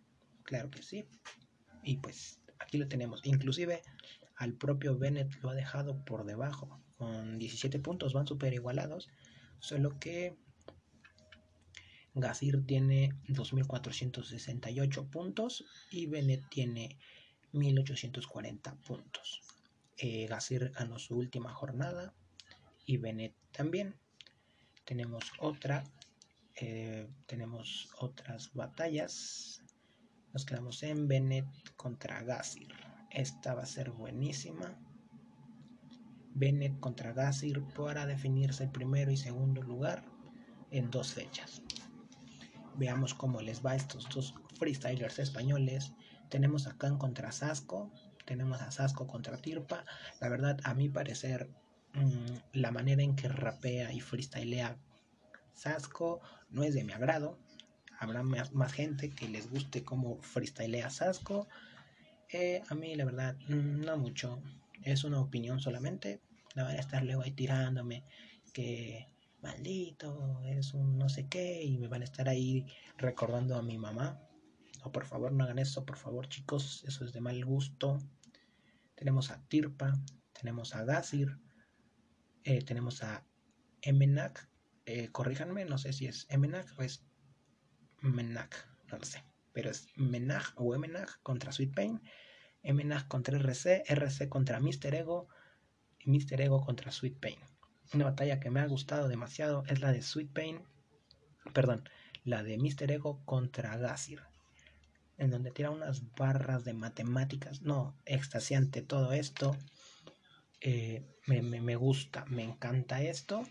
Claro 0.45 0.71
que 0.71 0.83
sí. 0.83 1.07
Y 1.83 1.97
pues 1.97 2.39
aquí 2.59 2.79
lo 2.79 2.87
tenemos. 2.87 3.23
Inclusive 3.25 3.83
al 4.37 4.53
propio 4.55 4.97
Bennett 4.97 5.35
lo 5.43 5.51
ha 5.51 5.55
dejado 5.55 6.05
por 6.05 6.25
debajo. 6.25 6.81
Con 6.97 7.39
17 7.39 7.79
puntos 7.79 8.13
van 8.13 8.27
super 8.27 8.53
igualados. 8.53 9.09
Solo 9.59 9.99
que 9.99 10.37
Gazir 12.15 12.65
tiene 12.67 13.11
2.468 13.29 15.09
puntos 15.09 15.65
y 15.91 16.07
Bennett 16.07 16.47
tiene 16.51 16.99
1.840 17.55 18.77
puntos. 18.83 19.41
Eh, 19.97 20.27
Gazir 20.27 20.71
ganó 20.73 20.99
su 20.99 21.17
última 21.17 21.53
jornada 21.53 22.13
y 22.85 22.99
Bennett 22.99 23.35
también 23.53 23.95
tenemos 24.85 25.25
otra 25.39 25.85
eh, 26.61 27.09
tenemos 27.27 27.91
otras 27.99 28.53
batallas. 28.55 29.63
Nos 30.33 30.45
quedamos 30.45 30.83
en 30.83 31.09
Bennett 31.09 31.47
contra 31.77 32.23
Gassir 32.23 32.73
esta 33.11 33.55
va 33.55 33.63
a 33.63 33.67
ser 33.67 33.91
buenísima. 33.91 34.79
Bennett 36.33 36.79
contra 36.79 37.13
Gassir 37.13 37.63
para 37.77 38.07
definirse 38.07 38.65
el 38.65 38.71
primero 38.71 39.11
y 39.11 39.17
segundo 39.17 39.63
lugar 39.63 40.05
en 40.71 40.91
dos 40.91 41.13
fechas. 41.13 41.63
Veamos 42.77 43.15
cómo 43.15 43.41
les 43.41 43.65
va 43.65 43.73
a 43.73 43.77
estos 43.77 44.09
dos 44.09 44.35
freestylers 44.59 45.19
españoles. 45.19 45.93
Tenemos 46.29 46.69
a 46.69 46.79
Khan 46.79 46.99
contra 46.99 47.33
Sasco. 47.33 47.91
Tenemos 48.25 48.63
a 48.63 48.71
Sasco 48.71 49.09
contra 49.09 49.37
Tirpa. 49.37 49.85
La 50.21 50.29
verdad 50.29 50.61
a 50.63 50.75
mi 50.75 50.89
parecer 50.89 51.51
Mm, 51.95 52.37
la 52.53 52.71
manera 52.71 53.03
en 53.03 53.17
que 53.17 53.29
rapea 53.29 53.93
y 53.93 54.01
freestylea 54.01 54.77
Sasco 55.61 56.21
no 56.49 56.63
es 56.63 56.75
de 56.75 56.85
mi 56.85 56.93
agrado. 56.93 57.39
Habrá 57.99 58.23
más, 58.23 58.73
gente 58.73 59.11
que 59.11 59.29
les 59.29 59.51
guste 59.51 59.85
cómo 59.85 60.23
freestylea 60.23 60.89
Sasco. 60.89 61.49
Eh, 62.31 62.63
a 62.69 62.75
mí, 62.75 62.95
la 62.95 63.05
verdad, 63.05 63.37
mm, 63.49 63.83
no 63.85 63.99
mucho. 63.99 64.43
Es 64.83 65.05
una 65.05 65.21
opinión 65.21 65.61
solamente. 65.61 66.21
La 66.55 66.65
van 66.65 66.77
a 66.77 66.81
estar 66.81 67.03
luego 67.05 67.23
ahí 67.23 67.33
tirándome 67.33 68.05
que 68.55 69.07
maldito, 69.43 70.41
es 70.45 70.73
un 70.73 70.97
no 70.97 71.09
sé 71.11 71.29
qué. 71.29 71.63
Y 71.63 71.77
me 71.77 71.89
van 71.89 72.01
a 72.01 72.05
estar 72.05 72.29
ahí 72.29 72.67
recordando 72.97 73.57
a 73.57 73.63
mi 73.63 73.77
mamá. 73.77 74.19
No, 74.83 74.91
por 74.93 75.05
favor, 75.05 75.31
no 75.33 75.45
hagan 75.45 75.59
eso, 75.59 75.85
por 75.85 75.99
favor, 75.99 76.27
chicos. 76.29 76.85
Eso 76.89 77.05
es 77.05 77.13
de 77.13 77.21
mal 77.21 77.45
gusto. 77.45 77.99
Tenemos 78.95 79.31
a 79.31 79.43
Tirpa, 79.49 79.93
tenemos 80.33 80.75
a 80.75 80.85
Gazir 80.85 81.39
eh, 82.45 82.63
tenemos 82.63 83.03
a 83.03 83.23
Emenac, 83.83 84.49
eh, 84.93 85.09
corríjanme, 85.13 85.65
no 85.67 85.79
sé 85.79 85.93
si 85.93 86.07
es 86.09 86.27
Emenac 86.31 86.67
o 86.77 86.83
es 86.83 87.05
Menac, 88.01 88.67
no 88.91 88.99
lo 88.99 89.05
sé, 89.05 89.23
pero 89.53 89.71
es 89.71 89.87
Menac 89.95 90.53
o 90.57 90.75
Emenac 90.75 91.23
contra 91.23 91.53
Sweet 91.53 91.73
Pain, 91.73 92.03
Emenac 92.65 93.07
contra 93.07 93.37
RC, 93.37 93.85
RC 93.87 94.29
contra 94.29 94.59
Mr. 94.59 94.93
Ego 94.97 95.29
y 96.01 96.11
Mr. 96.11 96.41
Ego 96.41 96.65
contra 96.65 96.91
Sweet 96.91 97.21
Pain. 97.21 97.39
Una 97.95 98.07
batalla 98.07 98.41
que 98.41 98.51
me 98.51 98.59
ha 98.59 98.67
gustado 98.67 99.07
demasiado 99.07 99.63
es 99.69 99.81
la 99.81 99.93
de 99.93 100.03
Sweet 100.03 100.33
Pain, 100.33 100.65
perdón, 101.55 101.89
la 102.25 102.43
de 102.43 102.59
Mr. 102.59 102.91
Ego 102.91 103.25
contra 103.25 103.77
Gazir, 103.77 104.23
en 105.19 105.31
donde 105.31 105.53
tira 105.53 105.71
unas 105.71 106.13
barras 106.17 106.65
de 106.65 106.75
matemáticas, 106.75 107.63
no, 107.63 107.97
extasiante 108.07 108.83
todo 108.83 109.13
esto. 109.13 109.57
Eh, 110.61 111.07
me, 111.29 111.77
gusta, 111.77 112.25
me 112.25 112.43
encanta 112.43 113.03
esto, 113.03 113.47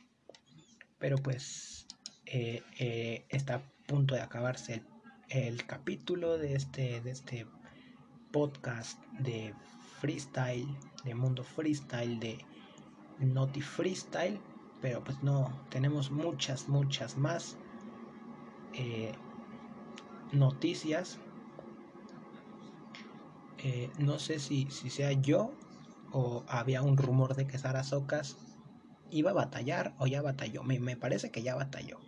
pero 0.99 1.17
pues 1.17 1.87
eh, 2.25 2.61
eh, 2.77 3.25
está 3.29 3.55
a 3.55 3.63
punto 3.87 4.15
de 4.15 4.21
acabarse 4.21 4.83
el, 5.29 5.65
capítulo 5.65 6.37
de 6.37 6.55
este, 6.55 7.01
de 7.01 7.11
este 7.11 7.47
podcast 8.31 9.01
de 9.19 9.53
freestyle, 9.99 10.67
de 11.03 11.15
mundo 11.15 11.43
freestyle, 11.43 12.19
de 12.19 12.45
Noti 13.19 13.61
Freestyle, 13.61 14.39
pero 14.81 15.03
pues 15.03 15.21
no, 15.23 15.65
tenemos 15.69 16.11
muchas, 16.11 16.67
muchas 16.69 17.17
más. 17.17 17.57
noticias. 20.31 21.19
Eh, 23.57 23.89
no 23.99 24.19
sé 24.19 24.39
si, 24.39 24.69
si 24.71 24.89
sea 24.89 25.11
yo 25.11 25.51
o 26.11 26.45
había 26.47 26.81
un 26.81 26.95
rumor 26.95 27.35
de 27.35 27.45
que 27.45 27.57
Sara 27.57 27.83
Socas 27.83 28.37
iba 29.11 29.31
a 29.31 29.33
batallar 29.33 29.93
o 29.97 30.07
ya 30.07 30.21
batalló. 30.21 30.63
Me, 30.63 30.79
me 30.79 30.95
parece 30.95 31.31
que 31.31 31.41
ya 31.41 31.55
batalló. 31.55 31.99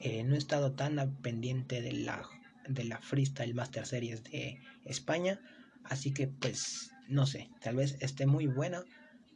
Eh, 0.00 0.24
no 0.24 0.34
he 0.34 0.38
estado 0.38 0.72
tan 0.72 1.16
pendiente 1.16 1.82
de 1.82 1.92
la, 1.92 2.28
de 2.68 2.84
la 2.84 2.98
Freestyle 2.98 3.54
Master 3.54 3.86
Series 3.86 4.24
de 4.24 4.58
España. 4.84 5.40
Así 5.84 6.12
que 6.12 6.28
pues 6.28 6.90
no 7.10 7.26
sé, 7.26 7.50
tal 7.60 7.76
vez 7.76 7.96
esté 8.00 8.26
muy 8.26 8.46
buena 8.46 8.84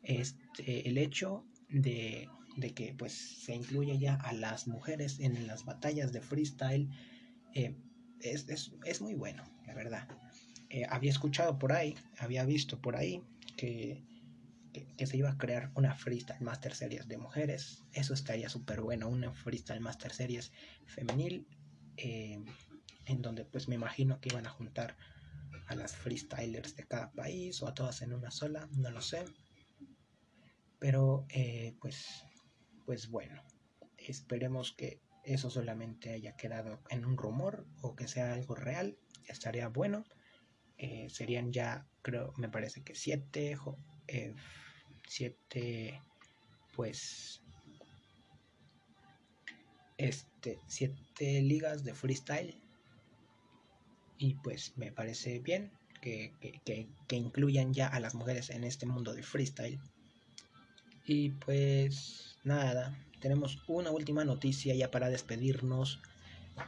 este, 0.05 0.89
el 0.89 0.97
hecho 0.97 1.45
de, 1.69 2.29
de 2.57 2.73
que 2.73 2.95
pues 2.95 3.13
se 3.13 3.55
incluye 3.55 3.99
ya 3.99 4.15
a 4.15 4.33
las 4.33 4.69
mujeres 4.69 5.19
en 5.21 5.47
las 5.47 5.65
batallas 5.65 6.13
de 6.13 6.21
freestyle. 6.21 6.89
Eh, 7.53 7.75
es, 8.21 8.49
es, 8.49 8.73
es, 8.85 9.01
muy 9.01 9.15
bueno, 9.15 9.45
la 9.67 9.75
verdad. 9.75 10.09
Eh, 10.71 10.87
había 10.89 11.11
escuchado 11.11 11.59
por 11.59 11.73
ahí, 11.73 11.95
había 12.19 12.45
visto 12.45 12.81
por 12.81 12.97
ahí 12.97 13.23
que 13.57 14.03
que, 14.97 15.07
se 15.07 15.17
iba 15.17 15.31
a 15.31 15.39
crear 15.39 15.71
una 15.75 15.95
Freestyle 15.95 16.41
Master 16.41 16.75
Series 16.75 17.07
de 17.09 17.17
mujeres. 17.17 17.83
Eso 17.93 18.15
estaría 18.15 18.49
súper 18.49 18.81
bueno, 18.81 19.09
una 19.09 19.33
Freestyle 19.33 19.81
Master 19.81 20.13
Series 20.13 20.53
femenil, 20.87 21.47
eh, 21.97 22.45
en 23.07 23.23
donde 23.23 23.45
pues 23.45 23.69
me 23.69 23.77
imagino 23.77 24.21
que 24.21 24.31
iban 24.31 24.47
a 24.47 24.51
juntar 24.51 24.97
a 25.67 25.75
las 25.75 25.97
freestylers 25.97 26.77
de 26.77 26.87
cada 26.87 27.11
país 27.13 27.63
o 27.63 27.69
a 27.69 27.75
todas 27.75 28.03
en 28.03 28.13
una 28.13 28.31
sola, 28.31 28.69
no 28.73 28.91
lo 28.91 29.01
sé. 29.01 29.25
Pero 30.79 31.27
eh, 31.31 31.75
pues, 31.81 32.25
pues 32.85 33.09
bueno, 33.09 33.43
esperemos 33.97 34.73
que 34.73 35.01
eso 35.25 35.49
solamente 35.49 36.13
haya 36.13 36.37
quedado 36.37 36.83
en 36.91 37.05
un 37.07 37.17
rumor 37.17 37.67
o 37.81 37.97
que 37.97 38.09
sea 38.09 38.35
algo 38.35 38.55
real, 38.55 38.99
estaría 39.27 39.69
bueno. 39.69 40.05
Eh, 40.77 41.09
serían 41.09 41.53
ya, 41.53 41.87
creo, 42.03 42.35
me 42.37 42.49
parece 42.49 42.83
que 42.83 42.95
siete 42.95 43.57
siete 45.07 46.03
pues 46.75 47.41
este 49.97 50.59
siete 50.67 51.43
ligas 51.43 51.85
de 51.85 51.95
freestyle. 51.95 52.61
Y 54.19 54.35
pues 54.35 54.77
me 54.77 54.93
parece 54.93 55.41
bien 55.41 55.73
que, 56.01 56.33
que, 56.65 57.17
incluyan 57.17 57.73
ya 57.75 57.89
a 57.89 58.01
las 58.01 58.15
mujeres 58.15 58.51
en 58.51 58.65
este 58.65 58.87
mundo 58.87 59.13
de 59.15 59.23
freestyle. 59.23 59.81
Y 61.07 61.31
pues 61.31 62.37
nada 62.45 62.97
tenemos 63.21 63.63
una 63.67 63.91
última 63.91 64.25
noticia 64.25 64.75
ya 64.75 64.91
para 64.91 65.09
despedirnos. 65.09 66.01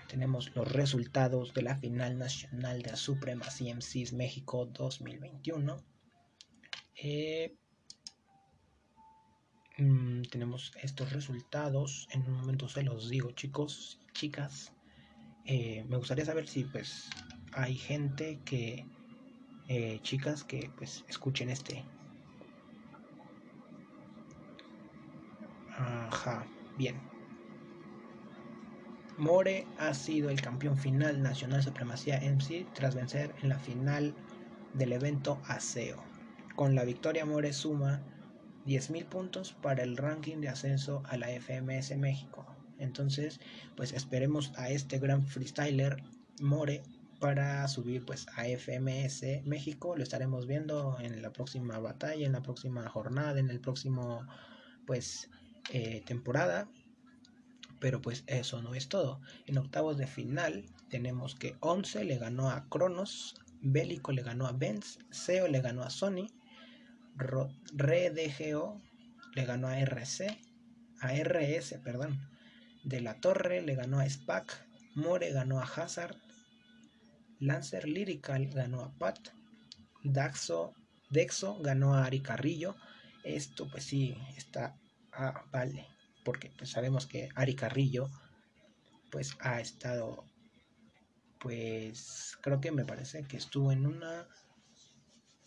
Tenemos 0.09 0.55
los 0.57 0.71
resultados 0.73 1.55
de 1.55 1.63
la 1.63 1.77
final 1.77 2.19
nacional 2.19 2.83
de 2.83 2.97
Suprema 2.97 3.47
CMCs 3.47 4.13
México 4.13 4.67
2021 4.67 5.85
eh, 6.97 7.55
Mm, 9.79 10.23
tenemos 10.31 10.73
estos 10.83 11.13
resultados. 11.13 12.09
En 12.11 12.23
un 12.23 12.33
momento 12.33 12.69
se 12.69 12.83
los 12.83 13.11
digo, 13.11 13.33
chicos, 13.33 14.01
chicas. 14.13 14.73
Eh, 15.45 15.85
me 15.89 15.97
gustaría 15.97 16.25
saber 16.25 16.49
si 16.49 16.65
pues 16.65 17.09
hay 17.53 17.75
gente 17.75 18.41
que, 18.45 18.87
eh, 19.69 20.01
chicas, 20.03 20.45
que 20.45 20.71
pues 20.77 21.05
escuchen 21.09 21.51
este. 21.51 21.85
Ajá, 25.77 26.47
bien. 26.79 26.99
More 29.19 29.67
ha 29.79 29.93
sido 29.93 30.31
el 30.31 30.41
campeón 30.41 30.77
final 30.77 31.23
nacional 31.23 31.63
supremacía 31.63 32.19
MC 32.19 32.67
tras 32.75 32.95
vencer 32.95 33.35
en 33.43 33.51
la 33.51 33.59
final 33.59 34.15
del 34.73 34.93
evento 34.93 35.41
ASEO. 35.45 36.03
Con 36.55 36.75
la 36.75 36.85
victoria 36.85 37.27
More 37.27 37.53
suma 37.53 38.03
10.000 38.67 39.07
puntos 39.07 39.53
para 39.63 39.83
el 39.83 39.97
ranking 39.97 40.39
de 40.39 40.49
ascenso 40.49 41.03
a 41.07 41.17
la 41.17 41.29
FMS 41.29 41.97
México. 41.97 42.47
Entonces, 42.79 43.41
pues 43.77 43.93
esperemos 43.93 44.53
a 44.57 44.71
este 44.71 44.99
gran 44.99 45.27
freestyler 45.27 46.03
More 46.41 46.83
para 47.21 47.67
subir 47.69 48.05
pues 48.05 48.27
a 48.37 48.45
FMS 48.45 49.45
México. 49.45 49.97
Lo 49.97 50.03
estaremos 50.03 50.47
viendo 50.47 50.99
en 51.01 51.23
la 51.23 51.33
próxima 51.33 51.79
batalla, 51.79 52.27
en 52.27 52.33
la 52.33 52.43
próxima 52.43 52.89
jornada, 52.89 53.39
en 53.39 53.51
el 53.51 53.61
próximo 53.61 54.27
pues 54.87 55.31
eh, 55.73 56.03
temporada. 56.05 56.69
Pero 57.81 58.01
pues 58.01 58.25
eso 58.27 58.63
no 58.63 58.75
es 58.75 58.89
todo. 58.89 59.21
En 59.47 59.59
octavos 59.59 59.97
de 59.97 60.07
final 60.07 60.65
tenemos 60.89 61.35
que 61.35 61.57
11 61.61 62.05
le 62.05 62.19
ganó 62.19 62.51
a 62.51 62.69
Cronos, 62.69 63.35
Bélico 63.61 64.13
le 64.13 64.23
ganó 64.23 64.47
a 64.47 64.53
Benz, 64.53 64.99
Seo 65.11 65.49
le 65.49 65.61
ganó 65.61 65.83
a 65.83 65.91
Sony, 65.91 66.27
RDGO 67.19 68.81
le 69.35 69.45
ganó 69.45 69.69
a 69.69 69.79
RC, 69.81 70.39
a 71.01 71.13
RS, 71.13 71.79
perdón. 71.85 72.19
De 72.85 73.01
la 73.01 73.21
Torre 73.21 73.63
le 73.63 73.75
ganó 73.75 74.01
a 74.01 74.09
SPAC, 74.09 74.67
More 74.95 75.31
ganó 75.33 75.61
a 75.61 75.65
Hazard, 75.65 76.17
Lancer 77.39 77.87
Lyrical 77.87 78.49
ganó 78.49 78.81
a 78.83 78.93
Pat, 78.97 79.19
Daxo, 80.03 80.75
Dexo 81.11 81.59
ganó 81.61 81.95
a 81.95 82.05
Ari 82.05 82.21
Carrillo. 82.21 82.77
Esto 83.25 83.69
pues 83.69 83.85
sí 83.85 84.17
está 84.37 84.77
ah, 85.13 85.45
vale, 85.53 85.87
porque 86.25 86.51
pues 86.57 86.71
sabemos 86.71 87.07
que 87.07 87.29
Ari 87.35 87.55
Carrillo 87.55 88.09
pues 89.11 89.37
ha 89.41 89.61
estado 89.61 90.25
pues 91.41 92.39
creo 92.41 92.61
que 92.61 92.73
me 92.73 92.85
parece 92.85 93.25
que 93.27 93.37
estuvo 93.37 93.71
en 93.73 93.87
una 93.87 94.27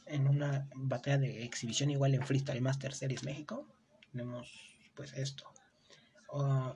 en 0.09 0.27
una 0.27 0.67
batalla 0.75 1.17
de 1.17 1.43
exhibición 1.43 1.89
igual 1.89 2.13
en 2.15 2.25
Freestyle 2.25 2.61
Master 2.61 2.93
Series 2.93 3.23
México. 3.23 3.67
Tenemos 4.11 4.51
pues 4.95 5.13
esto. 5.13 5.45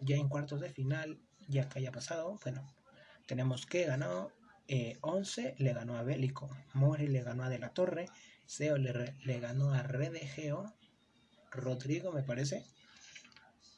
ya 0.02 0.16
en 0.16 0.30
cuartos 0.30 0.62
de 0.62 0.70
final, 0.70 1.20
ya 1.48 1.68
que 1.68 1.80
haya 1.80 1.92
pasado, 1.92 2.40
bueno, 2.44 2.74
tenemos 3.28 3.66
que 3.66 3.86
ganó 3.86 4.32
11, 5.02 5.42
eh, 5.42 5.56
le 5.58 5.74
ganó 5.74 5.98
a 5.98 6.04
Bélico, 6.04 6.50
More 6.74 7.08
le 7.08 7.22
ganó 7.22 7.44
a 7.44 7.50
De 7.50 7.60
la 7.60 7.74
Torre, 7.74 8.06
Seo 8.46 8.78
le, 8.78 9.16
le 9.24 9.40
ganó 9.40 9.74
a 9.74 9.84
Redegeo, 9.84 10.74
Rodrigo 11.52 12.12
me 12.12 12.24
parece, 12.24 12.66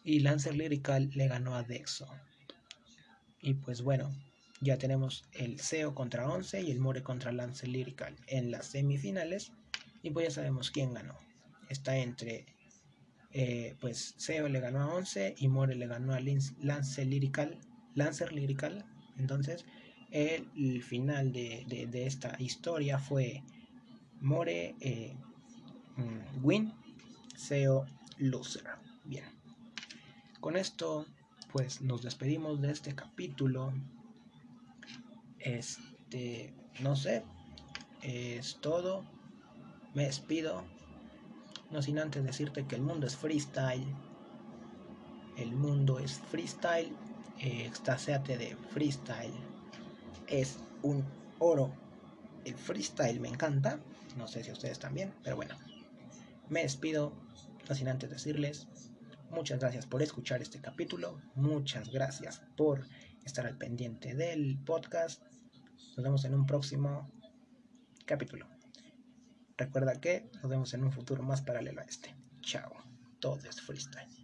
y 0.04 0.20
Lancer 0.20 0.56
Lyrical 0.56 1.10
le 1.13 1.28
ganó 1.28 1.56
a 1.56 1.63
Dexo. 1.63 2.08
Y 3.41 3.56
pues 3.56 3.82
bueno, 3.82 4.15
ya 4.62 4.78
tenemos 4.78 5.26
el 5.34 5.60
SEO 5.60 5.94
contra 5.94 6.30
11 6.30 6.62
y 6.62 6.72
el 6.72 6.80
More 6.80 7.04
contra 7.04 7.32
Lance 7.32 7.68
Lyrical 7.68 8.15
en 8.28 8.52
las 8.52 8.68
semifinales. 8.68 9.52
Y 10.02 10.12
pues 10.12 10.28
ya 10.28 10.32
sabemos 10.36 10.72
quién 10.72 10.94
ganó. 10.94 11.15
Está 11.70 11.98
entre, 11.98 12.46
eh, 13.32 13.76
pues 13.82 14.13
SEO 14.18 14.48
le 14.48 14.60
ganó 14.60 14.82
a 14.82 14.94
11 14.96 15.36
y 15.38 15.48
More 15.48 15.76
le 15.76 15.88
ganó 15.88 16.13
a 16.13 16.20
Lance 16.20 17.06
Lyrical, 17.06 17.58
Lancer 17.96 18.32
Lyrical. 18.32 18.86
Entonces, 19.18 19.65
el, 20.12 20.84
final 20.84 21.32
de, 21.34 21.89
esta 22.06 22.36
historia 22.39 23.00
fue 23.00 23.44
More 24.22 24.76
eh, 24.80 25.18
mm, 25.98 26.46
win, 26.46 26.74
SEO 27.36 27.86
loser. 28.18 28.63
Bien. 29.04 29.26
Con 30.39 30.56
esto, 30.56 31.06
pues 31.52 31.82
nos 31.82 32.04
despedimos 32.04 32.62
de 32.62 32.72
este 32.72 32.96
capítulo 32.96 33.74
este, 35.45 36.53
no 36.81 36.96
sé, 36.96 37.23
es 38.02 38.58
todo. 38.62 39.06
Me 39.93 40.06
despido. 40.06 40.63
No 41.71 41.81
sin 41.81 42.00
antes 42.00 42.23
decirte 42.23 42.65
que 42.65 42.75
el 42.75 42.81
mundo 42.81 43.08
es 43.08 43.15
freestyle. 43.15 43.85
El 45.37 45.54
mundo 45.54 46.00
es 46.00 46.19
freestyle. 46.31 46.91
Eh, 47.39 47.71
de 48.27 48.58
freestyle. 48.71 49.33
Es 50.27 50.58
un 50.81 51.06
oro. 51.39 51.71
El 52.43 52.56
freestyle 52.56 53.19
me 53.19 53.29
encanta. 53.29 53.79
No 54.17 54.27
sé 54.27 54.43
si 54.43 54.52
ustedes 54.52 54.79
también, 54.79 55.13
pero 55.23 55.35
bueno. 55.35 55.56
Me 56.50 56.63
despido. 56.63 57.13
No 57.69 57.75
sin 57.75 57.87
antes 57.87 58.10
decirles 58.10 58.67
muchas 59.35 59.60
gracias 59.60 59.85
por 59.85 60.02
escuchar 60.02 60.41
este 60.41 60.62
capítulo. 60.62 61.21
Muchas 61.35 61.89
gracias 61.89 62.41
por 62.56 62.87
estar 63.25 63.46
al 63.46 63.58
pendiente 63.58 64.15
del 64.15 64.58
podcast. 64.65 65.21
Nos 65.96 66.04
vemos 66.04 66.26
en 66.26 66.34
un 66.34 66.46
próximo 66.46 67.10
capítulo. 68.06 68.48
Recuerda 69.58 70.00
que 70.00 70.30
nos 70.42 70.50
vemos 70.50 70.73
en 70.73 70.84
un 70.84 70.92
futuro 70.92 71.23
más 71.23 71.42
paralelo 71.42 71.82
a 71.82 71.86
este. 71.86 72.15
Chao. 72.42 72.71
Todo 73.19 73.38
es 73.50 73.62
freestyle. 73.62 74.15